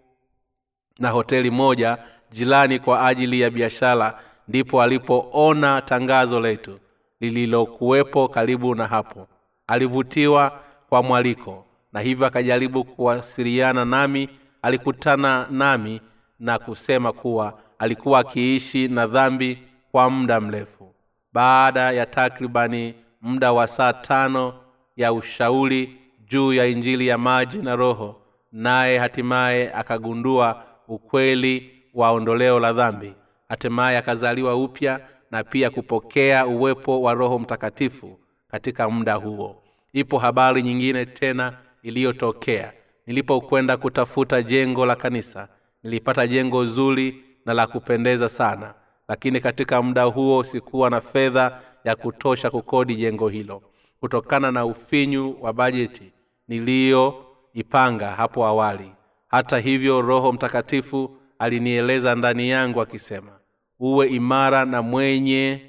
na 0.99 1.09
hoteli 1.09 1.51
moja 1.51 1.97
jirani 2.31 2.79
kwa 2.79 3.07
ajili 3.07 3.41
ya 3.41 3.49
biashara. 3.49 4.19
Ndipo 4.47 4.81
alipoona 4.81 5.81
tangazo 5.81 6.39
letu 6.39 6.79
lililokuwepo 7.19 8.27
karibu 8.27 8.75
na 8.75 8.87
hapo. 8.87 9.27
Alivutiwa 9.67 10.61
kwa 10.89 11.03
mwaliko 11.03 11.65
na 11.93 11.99
hivyo 11.99 12.27
akajaribu 12.27 12.83
kuwasiliana 12.83 13.85
nami. 13.85 14.29
Alikutana 14.61 15.47
nami 15.51 16.01
na 16.39 16.59
kusema 16.59 17.13
kuwa 17.13 17.59
alikuwa 17.79 18.19
akiishi 18.19 18.88
na 18.88 19.07
dhambi 19.07 19.59
kwa 19.91 20.09
muda 20.09 20.41
mrefu. 20.41 20.93
Baada 21.33 21.91
ya 21.91 22.05
takribani 22.05 22.93
muda 23.21 23.51
wa 23.53 23.67
saa 23.67 23.93
tano 23.93 24.53
ya 24.95 25.13
ushauri 25.13 25.99
juu 26.27 26.53
ya 26.53 26.65
injili 26.65 27.07
ya 27.07 27.17
maji 27.17 27.57
na 27.57 27.75
roho 27.75 28.21
naye 28.51 28.97
hatimaye 28.97 29.73
akagundua 29.73 30.63
ukweli 30.88 31.71
wa 31.93 32.11
ondoleo 32.11 32.59
la 32.59 32.73
dhambi. 32.73 33.13
Hatimaye 33.49 33.97
akazaliwa 33.97 34.55
upya 34.55 34.99
na 35.31 35.43
pia 35.43 35.69
kupokea 35.69 36.47
uwepo 36.47 37.01
wa 37.01 37.13
roho 37.13 37.39
mtakatifu 37.39 38.19
katika 38.51 38.89
muda 38.89 39.13
huo. 39.15 39.63
Ipo 39.93 40.17
habari 40.17 40.61
nyingine 40.61 41.05
tena 41.05 41.53
iliyotokea. 41.83 42.73
Nilipokwenda 43.07 43.77
kutafuta 43.77 44.41
jengo 44.41 44.85
la 44.85 44.95
kanisa 44.95 45.47
nilipata 45.88 46.27
jengo 46.27 46.65
zuri 46.65 47.23
na 47.45 47.53
la 47.53 47.67
kupendeza 47.67 48.29
sana 48.29 48.73
lakini 49.07 49.39
katika 49.39 49.81
muda 49.81 50.03
huo 50.03 50.43
sikuwa 50.43 50.89
na 50.89 51.01
fedha 51.01 51.61
ya 51.83 51.95
kutosha 51.95 52.49
kukodi 52.49 52.95
jengo 52.95 53.29
hilo. 53.29 53.61
Kutokana 53.99 54.51
na 54.51 54.65
ufinyu 54.65 55.38
wa 55.41 55.53
bajeti 55.53 56.11
niliyoipanga 56.47 58.11
hapo 58.11 58.45
awali. 58.45 58.91
Hata 59.27 59.59
hivyo 59.59 60.01
roho 60.01 60.31
mtakatifu 60.33 61.17
alinieleza 61.39 62.15
ndani 62.15 62.49
yangu 62.49 62.81
akisema 62.81 63.31
uwe 63.79 64.07
imara 64.07 64.65
na 64.65 64.81
mwenye 64.81 65.61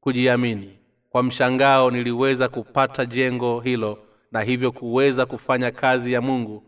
kujiamini. 0.00 0.78
Kwa 1.10 1.22
mshangao 1.22 1.90
niliweza 1.90 2.48
kupata 2.48 3.06
jengo 3.06 3.60
hilo 3.60 3.98
na 4.32 4.42
hivyo 4.42 4.72
kuweza 4.72 5.26
kufanya 5.26 5.70
kazi 5.70 6.12
ya 6.12 6.20
mungu 6.20 6.62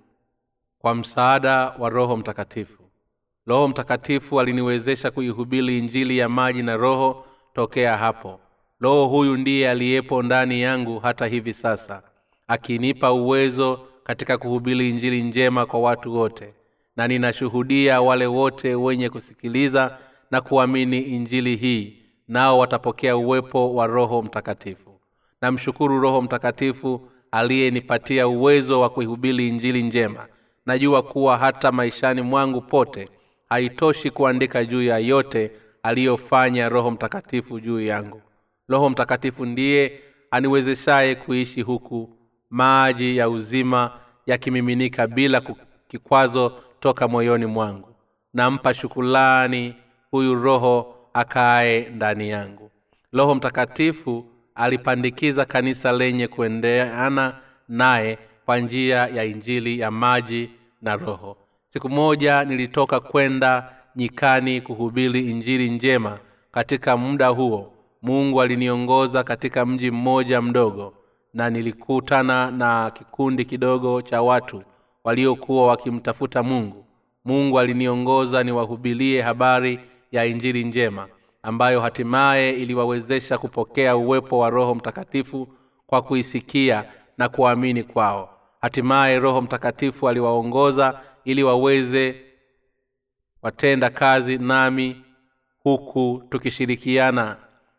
kwa 0.87 0.95
msaada 0.95 1.75
wa 1.79 1.89
roho 1.89 2.17
mtakatifu. 2.17 2.83
Roho 3.47 3.69
mtakatifu 3.69 4.41
aliniwezesha 4.41 5.11
kuihubiri 5.11 5.79
injili 5.79 6.19
ya 6.19 6.29
maji 6.29 6.63
na 6.63 6.77
roho 6.77 7.27
tokea 7.55 7.97
hapo. 7.97 8.41
Roho 8.81 9.07
huyu 9.07 9.37
ndiye 9.37 9.71
aliyepo 9.71 10.23
ndani 10.23 10.61
yangu 10.63 10.99
hata 10.99 11.27
hivi 11.27 11.55
sasa 11.55 12.03
akinipa 12.49 13.13
uwezo 13.13 13.81
katika 14.05 14.39
kuhubiri 14.39 14.89
injili 14.89 15.23
njema 15.23 15.67
kwa 15.67 15.81
watu 15.81 16.15
wote. 16.17 16.55
Na 16.97 17.09
ninashuhudia 17.09 18.01
wale 18.03 18.27
wote 18.27 18.75
wenye 18.75 19.11
kusikiliza 19.11 19.99
na 20.31 20.41
kuamini 20.41 21.01
injili 21.01 21.57
hii 21.57 22.03
nao 22.29 22.59
watapokea 22.59 23.17
uwepo 23.17 23.75
wa 23.75 23.87
roho 23.87 24.23
mtakatifu. 24.23 25.01
Namshukuru 25.41 26.01
roho 26.01 26.23
mtakatifu 26.23 27.09
aliyenipatia 27.31 28.29
uwezo 28.29 28.81
wa 28.81 28.89
kuihubiri 28.91 29.49
injili 29.49 29.83
njema 29.83 30.27
najua 30.67 31.03
kuwa 31.03 31.37
hata 31.37 31.73
maishani 31.73 32.23
mwangu 32.23 32.61
pote 32.61 33.09
haitoshi 33.49 34.11
kuandika 34.11 34.65
juu 34.65 34.83
ya 34.83 34.99
yote 34.99 35.53
aliyofanya 35.83 36.69
roho 36.69 36.91
mtakatifu 36.91 37.61
juu 37.61 37.81
yangu. 37.81 38.23
Roho 38.69 38.91
mtakatifu 38.91 39.47
ndiye 39.47 40.01
aniwezeshaye 40.31 41.15
kuishi 41.15 41.63
huku 41.63 42.17
maji 42.51 43.17
ya 43.17 43.29
uzima 43.29 44.01
yakimiminika 44.27 45.07
bila 45.07 45.43
kikwazo 45.89 46.53
toka 46.81 47.09
moyoni 47.09 47.47
mwangu. 47.47 47.89
Nampa 48.35 48.75
shukulani 48.75 49.75
huyu 50.11 50.35
roho 50.35 50.95
akaye 51.15 51.81
ndani 51.95 52.29
yangu. 52.31 52.71
Roho 53.13 53.35
mtakatifu 53.35 54.25
alipandikiza 54.55 55.45
kanisa 55.45 55.93
lenye 55.93 56.29
kuendeana 56.29 57.39
naye 57.69 58.19
kwa 58.47 58.59
njia 58.59 58.97
ya 59.07 59.25
injili 59.25 59.79
ya 59.81 59.91
maji 59.91 60.51
na 60.83 60.97
roho. 60.97 61.37
Siku 61.69 61.89
moja 61.89 62.45
nilitoka 62.45 63.01
kwenda 63.01 63.73
nyikani 63.97 64.61
kuhubiri 64.61 65.21
injili 65.31 65.71
njema 65.71 66.19
katika 66.51 66.97
muda 66.97 67.29
huo. 67.29 67.73
Mungu 68.03 68.41
aliniongoza 68.43 69.23
katika 69.25 69.67
mji 69.67 69.91
mmoja 69.91 70.43
mdogo 70.43 70.95
na 71.35 71.51
nilikutana 71.51 72.51
na 72.51 72.91
kikundi 72.91 73.45
kidogo 73.45 74.03
cha 74.03 74.23
watu 74.23 74.63
waliokuwa 75.05 75.67
wakimtafuta 75.67 76.43
mungu. 76.43 76.85
Mungu 77.25 77.59
aliniongoza 77.59 78.43
niwahubilie 78.45 79.23
habari 79.23 79.81
ya 80.13 80.25
injili 80.25 80.65
njema 80.65 81.09
ambayo 81.43 81.81
hatimaye 81.81 82.53
iliwawezesha 82.53 83.39
kupokea 83.39 83.97
uwepo 83.97 84.39
wa 84.39 84.51
roho 84.51 84.75
mtakatifu 84.75 85.49
kwa 85.87 86.03
kuisikia 86.03 86.85
na 87.19 87.29
kuamini 87.29 87.83
kwao 87.83 88.36
hatimaye 88.67 89.19
roho 89.19 89.41
mtakatifu 89.43 90.09
aliwaongoza 90.09 91.01
ili 91.25 91.43
waweze 91.43 92.23
watenda 93.43 93.91
kazi 93.91 94.39
nami 94.39 95.03
huku 95.59 96.23
tukishirikiana 96.31 97.37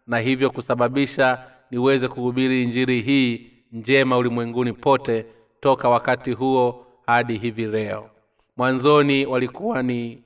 na 0.07 0.19
hivyo 0.19 0.49
kusababisha 0.49 1.43
niweze 1.71 2.07
kuhubiri 2.07 2.63
injiri 2.63 3.01
hii 3.01 3.51
njema 3.71 4.17
ulimwenguni 4.17 4.73
pote 4.73 5.25
toka 5.59 5.89
wakati 5.89 6.31
huo 6.31 6.85
hadi 7.05 7.38
hivi 7.38 7.65
leo. 7.65 8.09
Mwanzoni 8.57 9.25
walikuwa 9.25 9.83
ni 9.83 10.23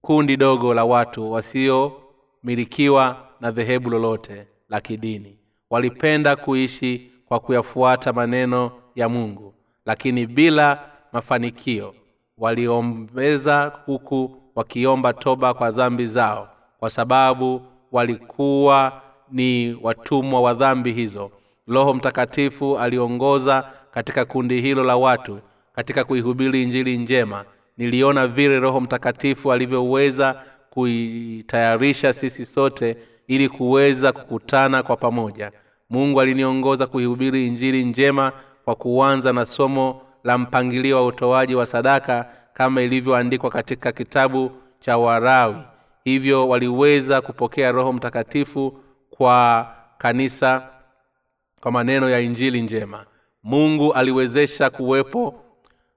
kundi 0.00 0.36
dogo 0.36 0.74
la 0.74 0.84
watu 0.84 1.32
wasiomilikiwa 1.32 3.28
na 3.40 3.50
dhehebu 3.50 3.90
lolote 3.90 4.46
la 4.68 4.80
kidini. 4.80 5.38
Walipenda 5.70 6.36
kuishi 6.36 7.10
kwa 7.26 7.40
kuyafuata 7.40 8.12
maneno 8.12 8.72
ya 8.94 9.08
mungu 9.08 9.54
lakini 9.88 10.26
bila 10.26 10.78
mafanikio. 11.12 11.94
Waliombeza 12.38 13.72
huku 13.86 14.36
wakiomba 14.54 15.12
toba 15.12 15.54
kwa 15.54 15.70
dhambi 15.70 16.06
zao 16.06 16.48
kwa 16.78 16.90
sababu 16.90 17.62
walikuwa 17.92 19.02
ni 19.32 19.78
watumwa 19.82 20.40
wa 20.40 20.54
dhambi 20.54 20.92
hizo. 20.92 21.30
Roho 21.68 21.94
mtakatifu 21.94 22.78
aliongoza 22.78 23.70
katika 23.90 24.24
kundi 24.24 24.60
hilo 24.60 24.84
la 24.84 24.96
watu 24.96 25.38
katika 25.72 26.04
kuihubiri 26.04 26.62
injili 26.62 26.96
njema. 26.96 27.44
Niliona 27.76 28.26
vile 28.26 28.60
roho 28.60 28.80
mtakatifu 28.80 29.52
alivyoweza 29.52 30.42
kuitayarisha 30.70 32.12
sisi 32.12 32.46
sote 32.46 32.96
ili 33.28 33.48
kuweza 33.48 34.12
kukutana 34.12 34.82
kwa 34.82 34.96
pamoja. 34.96 35.52
Mungu 35.90 36.20
aliniongoza 36.20 36.86
kuihubiri 36.86 37.46
injili 37.46 37.84
njema 37.84 38.32
kwa 38.68 38.74
kuanza 38.74 39.32
na 39.32 39.46
somo 39.46 40.00
la 40.24 40.38
mpangilio 40.38 40.96
wa 40.96 41.06
utoaji 41.06 41.54
wa 41.54 41.66
sadaka 41.66 42.32
kama 42.52 42.82
ilivyoandikwa 42.82 43.50
katika 43.50 43.92
kitabu 43.92 44.50
cha 44.80 44.98
warawi 44.98 45.56
hivyo 46.04 46.48
waliweza 46.48 47.20
kupokea 47.20 47.72
roho 47.72 47.92
mtakatifu 47.92 48.78
kwa 49.10 49.66
kanisa 49.98 50.68
kwa 51.60 51.72
maneno 51.72 52.10
ya 52.10 52.20
injili 52.20 52.62
njema. 52.62 53.04
Mungu 53.42 53.92
aliwezesha 53.92 54.70
kuwepo 54.70 55.34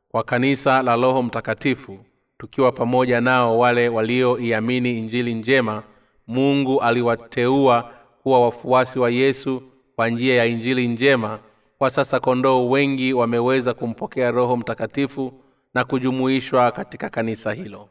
kwa 0.10 0.24
kanisa 0.24 0.82
la 0.82 0.96
roho 0.96 1.24
mtakatifu. 1.24 2.00
Tukiwa 2.38 2.72
pamoja 2.72 3.22
nao 3.22 3.60
wale 3.60 3.90
walioiamini 3.90 4.98
injili 5.00 5.34
njema 5.34 5.84
mungu 6.28 6.82
aliwateua 6.82 7.92
kuwa 8.24 8.42
wafuasi 8.42 9.00
wa 9.00 9.10
yesu 9.10 9.64
kwa 9.96 10.10
njia 10.10 10.36
ya 10.36 10.46
injili 10.46 10.88
njema 10.88 11.40
kwa 11.82 11.90
sasa 11.90 12.20
kondoo 12.20 12.70
wengi 12.70 13.14
wameweza 13.14 13.74
kumpokea 13.74 14.32
roho 14.32 14.58
mtakatifu 14.58 15.34
na 15.74 15.84
kujumuishwa 15.84 16.72
katika 16.72 17.10
kanisa 17.10 17.54
hilo. 17.54 17.90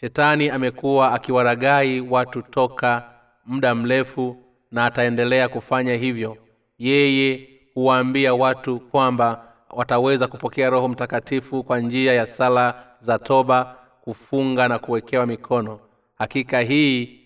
Shetani 0.00 0.50
amekuwa 0.50 1.12
akiwaragai 1.12 2.00
watu 2.00 2.42
toka 2.42 3.10
muda 3.46 3.74
mrefu 3.74 4.36
na 4.70 4.84
ataendelea 4.84 5.48
kufanya 5.48 5.94
hivyo. 5.94 6.36
Yeye 6.78 7.48
huwaambia 7.74 8.34
watu 8.34 8.80
kwamba 8.80 9.44
wataweza 9.70 10.26
kupokea 10.26 10.70
roho 10.70 10.88
mtakatifu 10.88 11.64
kwa 11.64 11.80
njia 11.80 12.12
ya 12.14 12.26
sala 12.26 12.84
za 13.00 13.18
toba 13.18 13.76
kufunga 14.00 14.68
na 14.68 14.78
kuwekewa 14.78 15.26
mikono. 15.26 15.80
Hakika 16.18 16.60
hii 16.60 17.20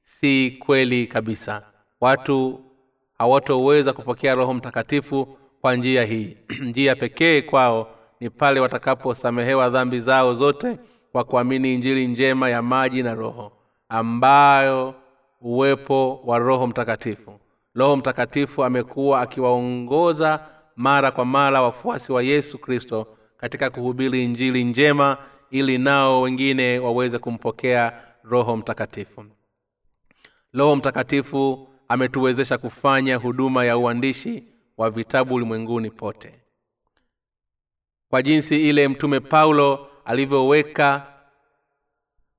si 0.00 0.50
kweli 0.50 1.06
kabisa. 1.06 1.62
Watu 2.00 2.67
hawatoweza 3.18 3.92
kupokea 3.92 4.34
roho 4.34 4.54
mtakatifu 4.54 5.38
kwa 5.60 5.76
njia 5.76 6.04
hii. 6.04 6.36
Njia 6.68 6.96
pekee 6.96 7.42
kwao 7.42 7.90
ni 8.20 8.30
pale 8.30 8.60
watakaposamehewa 8.60 9.70
dhambi 9.70 10.00
zao 10.00 10.34
zote 10.34 10.78
kwa 11.12 11.24
kuamini 11.24 11.74
injili 11.74 12.06
njema 12.06 12.50
ya 12.50 12.62
maji 12.62 13.02
na 13.02 13.14
roho 13.14 13.52
ambayo 13.88 14.94
uwepo 15.40 16.20
wa 16.24 16.38
roho 16.38 16.66
mtakatifu. 16.66 17.40
Roho 17.74 17.96
mtakatifu 17.96 18.64
amekuwa 18.64 19.20
akiwaongoza 19.20 20.40
mara 20.76 21.10
kwa 21.10 21.24
mara 21.24 21.62
wafuasi 21.62 22.12
wa 22.12 22.22
yesu 22.22 22.58
kristo 22.58 23.06
katika 23.36 23.70
kuhubiri 23.70 24.24
injili 24.24 24.64
njema 24.64 25.16
ili 25.50 25.78
nao 25.78 26.20
wengine 26.22 26.78
waweze 26.78 27.18
kumpokea 27.18 27.92
roho 28.24 28.56
mtakatifu. 28.56 29.24
Roho 30.52 30.76
mtakatifu 30.76 31.68
ametuwezesha 31.88 32.58
kufanya 32.58 33.16
huduma 33.16 33.64
ya 33.64 33.78
uandishi 33.78 34.44
wa 34.76 34.90
vitabu 34.90 35.34
ulimwenguni 35.34 35.90
pote. 35.90 36.34
Kwa 38.10 38.22
jinsi 38.22 38.68
ile 38.68 38.88
mtume 38.88 39.20
paulo 39.20 39.88
alivyoweka 40.04 41.06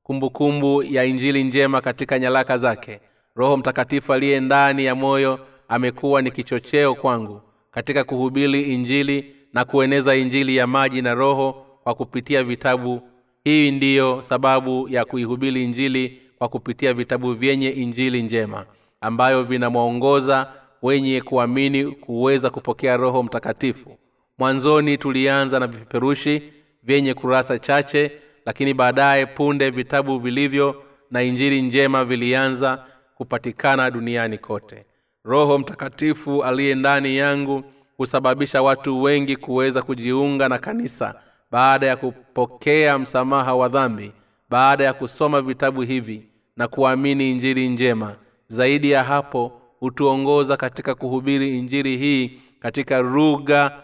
kumbukumbu 0.03 0.83
ya 0.83 1.03
injili 1.05 1.43
njema 1.43 1.81
katika 1.81 2.19
nyaraka 2.19 2.57
zake 2.57 2.99
roho 3.35 3.57
mtakatifu 3.57 4.13
aliye 4.13 4.39
ndani 4.39 4.85
ya 4.85 4.95
moyo 4.95 5.39
amekuwa 5.67 6.21
ni 6.21 6.31
kichocheo 6.31 6.95
kwangu 6.95 7.41
katika 7.71 8.03
kuhubiri 8.03 8.61
injili 8.61 9.35
na 9.53 9.65
kueneza 9.65 10.15
injili 10.15 10.55
ya 10.55 10.67
maji 10.67 11.01
na 11.01 11.13
roho 11.13 11.65
kwa 11.83 11.95
kupitia 11.95 12.43
vitabu. 12.43 13.01
Hii 13.43 13.71
ndiyo 13.71 14.23
sababu 14.23 14.89
ya 14.89 15.05
kuihubiri 15.05 15.63
injili 15.63 16.21
kwa 16.37 16.47
kupitia 16.49 16.93
vitabu 16.93 17.33
vyenye 17.33 17.69
injili 17.69 18.21
njema 18.23 18.65
ambayo 19.01 19.43
vinamwongoza 19.43 20.53
wenye 20.81 21.21
kuamini 21.21 21.85
kuweza 21.85 22.49
kupokea 22.49 22.97
roho 22.97 23.23
mtakatifu. 23.23 23.97
Mwanzoni 24.37 24.97
tulianza 24.97 25.59
na 25.59 25.67
vipeperushi 25.67 26.43
vyenye 26.83 27.13
kurasa 27.13 27.59
chache 27.59 28.11
lakini 28.45 28.73
baadaye 28.73 29.25
punde 29.25 29.69
vitabu 29.69 30.19
vilivyo 30.19 30.83
na 31.11 31.23
injili 31.23 31.61
njema 31.61 32.05
vilianza 32.05 32.85
kupatikana 33.15 33.91
duniani 33.91 34.37
kote. 34.37 34.85
Roho 35.23 35.57
mtakatifu 35.57 36.43
aliye 36.43 36.75
ndani 36.75 37.17
yangu 37.17 37.63
husababisha 37.97 38.61
watu 38.61 39.01
wengi 39.03 39.35
kuweza 39.37 39.81
kujiunga 39.81 40.49
na 40.49 40.57
kanisa 40.57 41.15
baada 41.51 41.87
ya 41.87 41.95
kupokea 41.95 42.99
msamaha 42.99 43.55
wa 43.55 43.69
dhambi 43.69 44.11
baada 44.49 44.83
ya 44.83 44.93
kusoma 44.93 45.41
vitabu 45.41 45.81
hivi 45.81 46.27
na 46.57 46.67
kuamini 46.67 47.31
injili 47.31 47.69
njema 47.69 48.15
zaidi 48.51 48.91
ya 48.91 49.03
hapo 49.03 49.61
hutuongoza 49.79 50.57
katika 50.57 50.95
kuhubiri 50.95 51.57
injili 51.59 51.97
hii 51.97 52.39
katika 52.59 52.99
lugha 52.99 53.83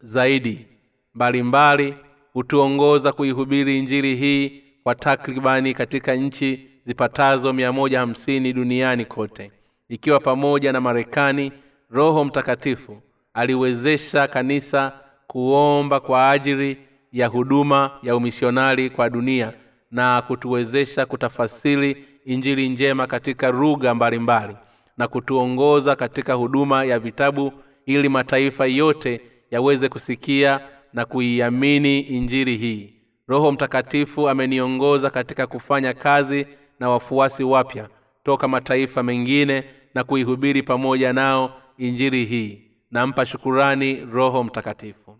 zaidi. 0.00 0.66
Mbalimbali 1.14 1.94
hutuongoza 2.32 3.12
kuihubiri 3.12 3.78
injili 3.78 4.16
hii 4.16 4.62
kwa 4.82 4.94
takribani 4.94 5.74
katika 5.74 6.14
nchi 6.14 6.70
zipatazo 6.86 7.52
mia 7.52 7.72
moja 7.72 8.00
hamsini 8.00 8.52
duniani 8.52 9.04
kote. 9.04 9.50
Ikiwa 9.88 10.20
pamoja 10.20 10.72
na 10.72 10.80
marekani 10.80 11.52
roho 11.90 12.24
mtakatifu 12.24 13.02
aliwezesha 13.34 14.28
kanisa 14.28 14.92
kuomba 15.26 16.00
kwa 16.00 16.30
ajili 16.30 16.78
ya 17.12 17.26
huduma 17.26 17.90
ya 18.02 18.16
umisionari 18.16 18.90
kwa 18.90 19.10
dunia 19.10 19.52
na 19.90 20.22
kutuwezesha 20.22 21.06
kutafasiri 21.06 22.04
injili 22.24 22.68
njema 22.68 23.06
katika 23.06 23.50
lugha 23.50 23.94
mbalimbali 23.94 24.56
na 24.96 25.08
kutuongoza 25.08 25.96
katika 25.96 26.34
huduma 26.34 26.84
ya 26.84 26.98
vitabu 26.98 27.52
ili 27.86 28.08
mataifa 28.08 28.66
yote 28.66 29.20
yaweze 29.50 29.88
kusikia 29.88 30.60
na 30.92 31.04
kuiamini 31.04 32.00
injili 32.00 32.56
hii. 32.56 32.94
Roho 33.28 33.52
mtakatifu 33.52 34.28
ameniongoza 34.28 35.10
katika 35.10 35.46
kufanya 35.46 35.94
kazi 35.94 36.46
na 36.80 36.88
wafuasi 36.90 37.44
wapya 37.44 37.88
toka 38.24 38.48
mataifa 38.48 39.02
mengine 39.02 39.64
na 39.94 40.04
kuihubiri 40.04 40.62
pamoja 40.62 41.12
nao 41.12 41.60
injili 41.78 42.24
hii. 42.24 42.62
Nampa 42.90 43.26
shukurani 43.26 44.04
roho 44.12 44.44
mtakatifu. 44.44 45.18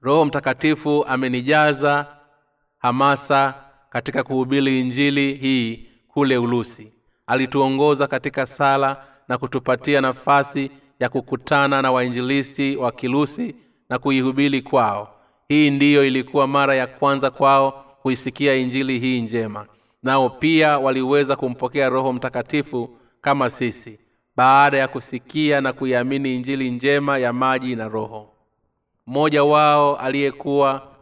Roho 0.00 0.24
mtakatifu 0.24 1.04
amenijaza 1.08 2.15
hamasa 2.86 3.54
katika 3.90 4.22
kuhubiri 4.22 4.80
injili 4.80 5.34
hii 5.34 5.86
kule 6.08 6.38
ulusi. 6.38 6.92
Alituongoza 7.26 8.06
katika 8.06 8.46
sala 8.46 9.04
na 9.28 9.38
kutupatia 9.38 10.00
nafasi 10.00 10.70
ya 11.00 11.08
kukutana 11.08 11.82
na 11.82 11.92
wainjilisi 11.92 12.76
wa 12.76 12.92
kilusi 12.92 13.54
na 13.88 13.98
kuihubiri 13.98 14.62
kwao. 14.62 15.14
Hii 15.48 15.70
ndiyo 15.70 16.06
ilikuwa 16.06 16.46
mara 16.46 16.74
ya 16.74 16.86
kwanza 16.86 17.30
kwao 17.30 17.84
kuisikia 18.02 18.54
injili 18.54 18.98
hii 18.98 19.20
njema. 19.22 19.66
Nao 20.02 20.30
pia 20.30 20.78
waliweza 20.78 21.36
kumpokea 21.36 21.88
roho 21.88 22.12
mtakatifu 22.12 22.90
kama 23.20 23.50
sisi 23.50 24.00
baada 24.36 24.78
ya 24.78 24.88
kusikia 24.88 25.60
na 25.60 25.72
kuiamini 25.72 26.34
injili 26.36 26.70
njema 26.70 27.18
ya 27.18 27.32
maji 27.32 27.76
na 27.76 27.88
roho. 27.88 28.32
Mmoja 29.06 29.44
wao 29.44 29.96
aliyekuwa 29.96 30.95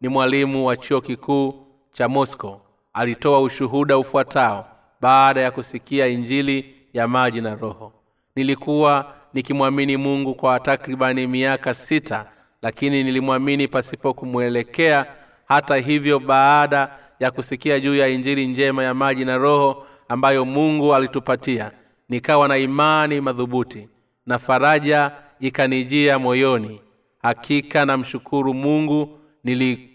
ni 0.00 0.08
mwalimu 0.08 0.66
wa 0.66 0.76
chuo 0.76 1.00
kikuu 1.00 1.66
cha 1.92 2.08
moscow. 2.08 2.60
Alitoa 2.92 3.40
ushuhuda 3.40 3.98
ufuatao 3.98 4.68
baada 5.00 5.40
ya 5.40 5.50
kusikia 5.50 6.06
injili 6.06 6.74
ya 6.92 7.08
maji 7.08 7.40
na 7.40 7.54
roho. 7.54 7.92
Nilikuwa 8.36 9.14
nikimwamini 9.34 9.96
mungu 9.96 10.34
kwa 10.34 10.60
takribani 10.60 11.26
miaka 11.26 11.74
sita 11.74 12.26
lakini 12.62 13.04
nilimwamini 13.04 13.68
pasipo 13.68 14.14
kumwelekea. 14.14 15.06
Hata 15.48 15.76
hivyo 15.76 16.18
baada 16.18 16.98
ya 17.20 17.30
kusikia 17.30 17.80
juu 17.80 17.96
ya 17.96 18.08
injili 18.08 18.46
njema 18.46 18.84
ya 18.84 18.94
maji 18.94 19.24
na 19.24 19.36
roho 19.38 19.86
ambayo 20.08 20.44
mungu 20.44 20.94
alitupatia 20.94 21.72
nikawa 22.08 22.48
na 22.48 22.58
imani 22.58 23.20
madhubuti 23.20 23.88
na 24.26 24.38
faraja 24.38 25.10
ikanijia 25.40 26.18
moyoni. 26.18 26.80
Hakika 27.22 27.84
namshukuru 27.84 28.54
mungu 28.54 29.18
nili, 29.44 29.89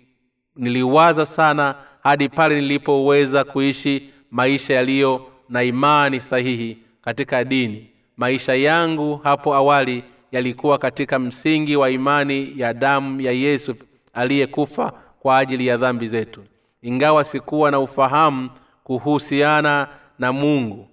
niliwaza 0.56 1.26
sana 1.26 1.76
hadi 2.03 2.30
pale 2.30 2.56
nilipoweza 2.62 3.43
kuishi 3.43 4.10
maisha 4.32 4.74
yaliyo 4.74 5.28
na 5.49 5.64
imani 5.64 6.22
sahihi 6.22 6.78
katika 7.01 7.43
dini. 7.43 7.89
Maisha 8.18 8.56
yangu 8.56 9.18
hapo 9.24 9.53
awali 9.56 10.03
yalikuwa 10.32 10.78
katika 10.78 11.20
msingi 11.20 11.76
wa 11.76 11.89
imani 11.89 12.53
ya 12.56 12.74
damu 12.74 13.22
ya 13.22 13.32
yesu 13.32 13.76
aliyekufa 14.14 14.93
kwa 15.20 15.38
ajili 15.38 15.68
ya 15.68 15.78
dhambi 15.78 16.08
zetu. 16.08 16.43
Ingawa 16.82 17.26
sikuwa 17.26 17.72
na 17.72 17.80
ufahamu 17.80 18.49
kuhusiana 18.84 19.88
na 20.20 20.34
mungu 20.34 20.88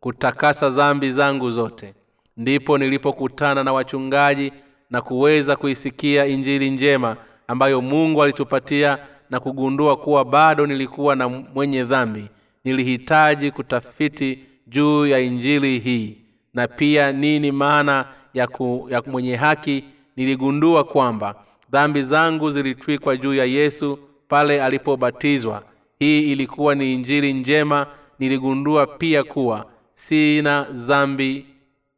kutakasa 0.00 0.70
dhambi 0.70 1.10
zangu 1.10 1.50
zote 1.50 1.94
ndipo 2.36 2.78
nilipokutana 2.78 3.64
na 3.64 3.72
wachungaji 3.72 4.52
na 4.90 5.00
kuweza 5.02 5.56
kuisikia 5.56 6.26
injili 6.26 6.70
njema 6.70 7.16
ambayo 7.48 7.80
mungu 7.80 8.22
alitupatia 8.22 8.98
na 9.30 9.40
kugundua 9.40 9.96
kuwa 9.96 10.24
bado 10.24 10.66
nilikuwa 10.66 11.16
na 11.16 11.28
mwenye 11.28 11.84
dhambi. 11.84 12.28
Nilihitaji 12.64 13.50
kutafiti 13.50 14.38
juu 14.66 15.06
ya 15.06 15.18
injili 15.20 15.78
hii. 15.78 16.18
Na 16.54 16.68
pia 16.68 17.12
nini 17.12 17.52
maana 17.52 18.06
ya, 18.34 18.46
ku, 18.46 18.86
ya 18.90 19.02
mwenye 19.02 19.36
haki? 19.36 19.84
Niligundua 20.16 20.84
kwamba 20.84 21.34
dhambi 21.70 22.02
zangu 22.02 22.50
zilitwikwa 22.50 23.16
juu 23.16 23.34
ya 23.34 23.44
yesu 23.44 23.98
pale 24.28 24.62
alipobatizwa. 24.62 25.62
Hii 25.98 26.32
ilikuwa 26.32 26.74
ni 26.74 26.94
injili 26.94 27.32
njema. 27.32 27.86
Niligundua 28.18 28.86
pia 28.86 29.24
kuwa 29.24 29.66
sina 29.92 30.66
dhambi 30.70 31.46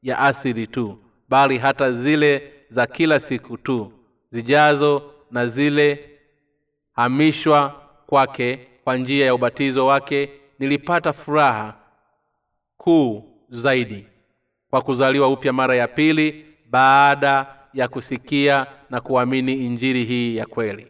ya 0.02 0.18
asili 0.18 0.66
tu 0.66 0.98
bali 1.28 1.58
hata 1.58 1.92
zile 1.92 2.52
za 2.68 2.86
kila 2.86 3.20
siku 3.20 3.56
tu 3.56 3.92
zijazo 4.30 5.02
na 5.30 5.46
zile 5.46 6.10
hamishwa 6.92 7.82
kwake 8.06 8.68
kwa 8.84 8.96
njia 8.96 9.26
ya 9.26 9.34
ubatizo 9.34 9.86
wake 9.86 10.30
nilipata 10.58 11.12
furaha 11.12 11.74
kuu 12.76 13.24
zaidi 13.48 14.06
kwa 14.70 14.82
kuzaliwa 14.82 15.28
upya 15.28 15.52
mara 15.52 15.76
ya 15.76 15.88
pili 15.88 16.44
baada 16.70 17.46
ya 17.74 17.88
kusikia 17.88 18.66
na 18.90 19.00
kuamini 19.00 19.52
injili 19.52 20.04
hii 20.04 20.36
ya 20.36 20.46
kweli. 20.46 20.86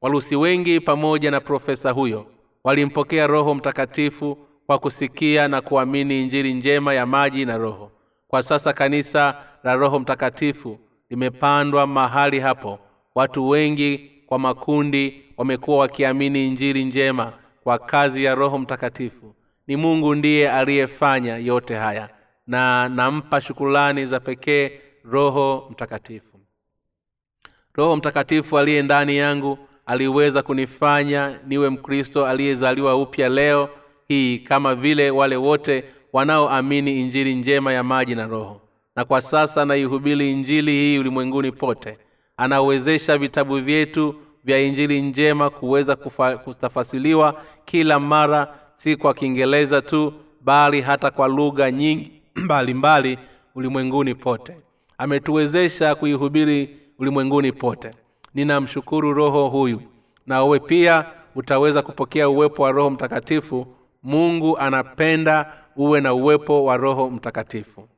Walusi 0.00 0.36
wengi 0.36 0.80
pamoja 0.80 1.30
na 1.30 1.40
profesa 1.40 1.90
huyo 1.90 2.26
walimpokea 2.64 3.26
roho 3.26 3.54
mtakatifu 3.54 4.38
kwa 4.66 4.78
kusikia 4.78 5.48
na 5.48 5.60
kuamini 5.60 6.22
injili 6.22 6.54
njema 6.54 6.94
ya 6.94 7.06
maji 7.06 7.44
na 7.44 7.58
roho. 7.58 7.92
Kwa 8.28 8.42
sasa 8.42 8.72
kanisa 8.72 9.44
la 9.64 9.74
roho 9.74 9.98
mtakatifu 9.98 10.78
limepandwa 11.10 11.86
mahali 11.86 12.40
hapo 12.40 12.78
watu 13.14 13.48
wengi 13.48 14.10
kwa 14.26 14.38
makundi 14.38 15.22
wamekuwa 15.36 15.76
wakiamini 15.78 16.46
injili 16.48 16.84
njema 16.84 17.32
kwa 17.64 17.78
kazi 17.78 18.24
ya 18.24 18.34
roho 18.34 18.58
mtakatifu. 18.58 19.34
Ni 19.66 19.76
mungu 19.76 20.14
ndiye 20.14 20.50
aliyefanya 20.52 21.36
yote 21.36 21.74
haya 21.74 22.08
na 22.46 22.88
nampa 22.88 23.40
shukulani 23.40 24.06
za 24.06 24.20
pekee 24.20 24.70
roho 25.04 25.68
mtakatifu. 25.70 26.40
Roho 27.74 27.96
mtakatifu 27.96 28.58
aliye 28.58 28.82
ndani 28.82 29.16
yangu 29.16 29.58
aliweza 29.86 30.42
kunifanya 30.42 31.38
niwe 31.46 31.70
mkristo 31.70 32.26
aliyezaliwa 32.26 32.96
upya 32.96 33.28
leo 33.28 33.68
hii 34.08 34.38
kama 34.38 34.74
vile 34.74 35.10
wale 35.10 35.36
wote 35.36 35.84
wanaoamini 36.12 37.00
injili 37.00 37.34
njema 37.34 37.72
ya 37.72 37.82
maji 37.82 38.14
na 38.14 38.26
roho. 38.26 38.60
Na 38.96 39.04
kwa 39.04 39.20
sasa 39.20 39.64
naihubiri 39.64 40.32
injili 40.32 40.70
hii 40.72 40.98
ulimwenguni 40.98 41.52
pote 41.52 41.98
anawezesha 42.36 43.18
vitabu 43.18 43.58
vyetu 43.60 44.14
vya 44.44 44.58
injili 44.60 45.02
njema 45.02 45.50
kuweza 45.50 45.96
kutafasiliwa 46.44 47.40
kila 47.64 48.00
mara 48.00 48.54
si 48.74 48.96
kwa 48.96 49.14
kiingereza 49.14 49.82
tu 49.82 50.12
bali 50.40 50.80
hata 50.80 51.10
kwa 51.10 51.28
lugha 51.28 51.70
nyingi 51.70 52.22
mbalimbali 52.44 53.18
ulimwenguni 53.54 54.14
pote. 54.14 54.56
Ametuwezesha 54.98 55.94
kuihubiri 55.94 56.76
ulimwenguni 56.98 57.52
pote. 57.52 57.90
Ninamshukuru 58.34 59.12
roho 59.12 59.48
huyu. 59.48 59.82
Na 60.26 60.44
uwe 60.44 60.60
pia 60.60 61.04
utaweza 61.34 61.82
kupokea 61.82 62.28
uwepo 62.28 62.62
wa 62.62 62.72
roho 62.72 62.90
mtakatifu. 62.90 63.66
Mungu 64.02 64.58
anapenda 64.58 65.52
uwe 65.76 66.00
na 66.00 66.14
uwepo 66.14 66.64
wa 66.64 66.76
roho 66.76 67.10
mtakatifu. 67.10 67.88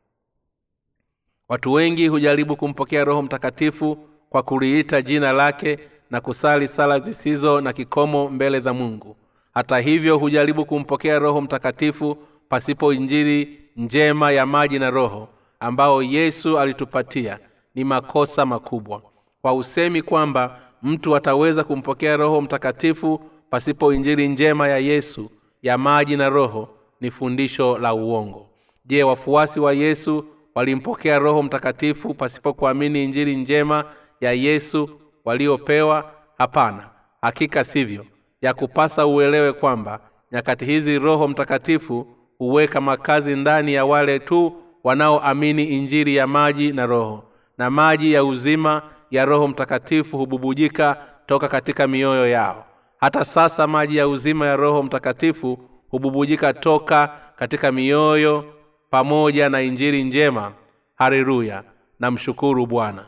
Watu 1.49 1.72
wengi 1.72 2.09
hujaribu 2.09 2.57
kumpokea 2.57 3.05
roho 3.05 3.22
mtakatifu 3.22 3.99
kwa 4.35 4.43
kuliita 4.43 5.03
jina 5.03 5.32
lake 5.32 5.78
na 6.11 6.20
kusali 6.20 6.68
sala 6.68 7.01
zisizo 7.01 7.61
na 7.61 7.72
kikomo 7.72 8.28
mbele 8.28 8.61
za 8.61 8.72
mungu. 8.74 9.16
Hata 9.55 9.78
hivyo 9.78 10.18
hujaribu 10.18 10.64
kumpokea 10.64 11.18
roho 11.18 11.41
mtakatifu 11.41 12.16
pasipo 12.49 12.93
injili 12.93 13.59
njema 13.76 14.30
ya 14.32 14.47
maji 14.47 14.78
na 14.78 14.91
roho 14.91 15.28
ambao 15.61 16.03
yesu 16.03 16.59
alitupatia. 16.59 17.39
Ni 17.74 17.85
makosa 17.85 18.47
makubwa. 18.47 19.03
Kwa 19.43 19.55
usemi 19.55 20.03
kwamba 20.03 20.59
mtu 20.82 21.16
ataweza 21.16 21.64
kumpokea 21.64 22.16
roho 22.16 22.41
mtakatifu 22.41 23.20
pasipo 23.51 23.93
injili 23.95 24.28
njema 24.28 24.68
ya 24.68 24.78
yesu 24.78 25.30
ya 25.62 25.78
maji 25.78 26.16
na 26.16 26.28
roho 26.28 26.68
ni 27.01 27.11
fundisho 27.11 27.78
la 27.78 27.95
uongo. 27.95 28.47
Je 28.85 29.03
wafuasi 29.03 29.61
wa 29.61 29.72
yesu 29.72 30.24
walimpokea 30.55 31.18
roho 31.18 31.43
mtakatifu 31.43 32.14
pasipo 32.14 32.53
kuamini 32.53 33.05
injili 33.05 33.37
njema 33.37 33.85
ya 34.21 34.33
yesu 34.33 35.01
waliopewa? 35.25 36.11
Hapana 36.39 36.91
hakika 37.23 37.65
sivyo. 37.65 38.07
Ya 38.43 38.55
kupasa 38.55 39.07
uelewe 39.07 39.53
kwamba 39.53 40.01
nyakati 40.33 40.65
hizi 40.65 40.99
roho 40.99 41.29
mtakatifu 41.29 42.07
huweka 42.39 42.81
makazi 42.81 43.37
ndani 43.37 43.75
ya 43.75 43.85
wale 43.85 44.19
tu 44.19 44.62
wanaoamini 44.85 45.65
injili 45.65 46.17
ya 46.17 46.27
maji 46.27 46.73
na 46.73 46.87
roho 46.87 47.25
na 47.59 47.71
maji 47.71 48.12
ya 48.12 48.25
uzima 48.25 48.83
ya 49.11 49.25
roho 49.25 49.49
mtakatifu 49.49 50.19
hububujika 50.19 50.97
toka 51.27 51.49
katika 51.49 51.87
mioyo 51.87 52.29
yao. 52.29 52.67
Hata 52.97 53.25
sasa 53.25 53.67
maji 53.67 53.97
ya 53.97 54.09
uzima 54.09 54.47
ya 54.47 54.57
roho 54.57 54.83
mtakatifu 54.83 55.59
hububujika 55.91 56.53
toka 56.53 57.17
katika 57.37 57.73
mioyo 57.73 58.45
pamoja 58.91 59.49
na 59.49 59.62
injili 59.62 60.05
njema. 60.05 60.53
Haleluya. 60.95 61.65
Namshukuru 62.01 62.67
bwana 62.67 63.05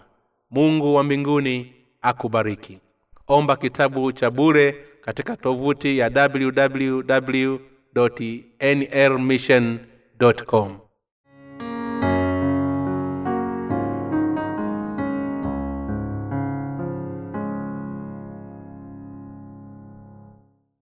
mungu 0.50 0.94
wa 0.94 1.04
mbinguni 1.04 1.72
akubariki. 2.02 2.78
Omba 3.28 3.56
kitabu 3.56 4.12
cha 4.12 4.30
bure 4.30 4.74
katika 5.00 5.36
tovuti 5.36 5.98
ya 5.98 6.10
www 6.36 7.56
nrmission 8.60 9.78
com 10.46 10.78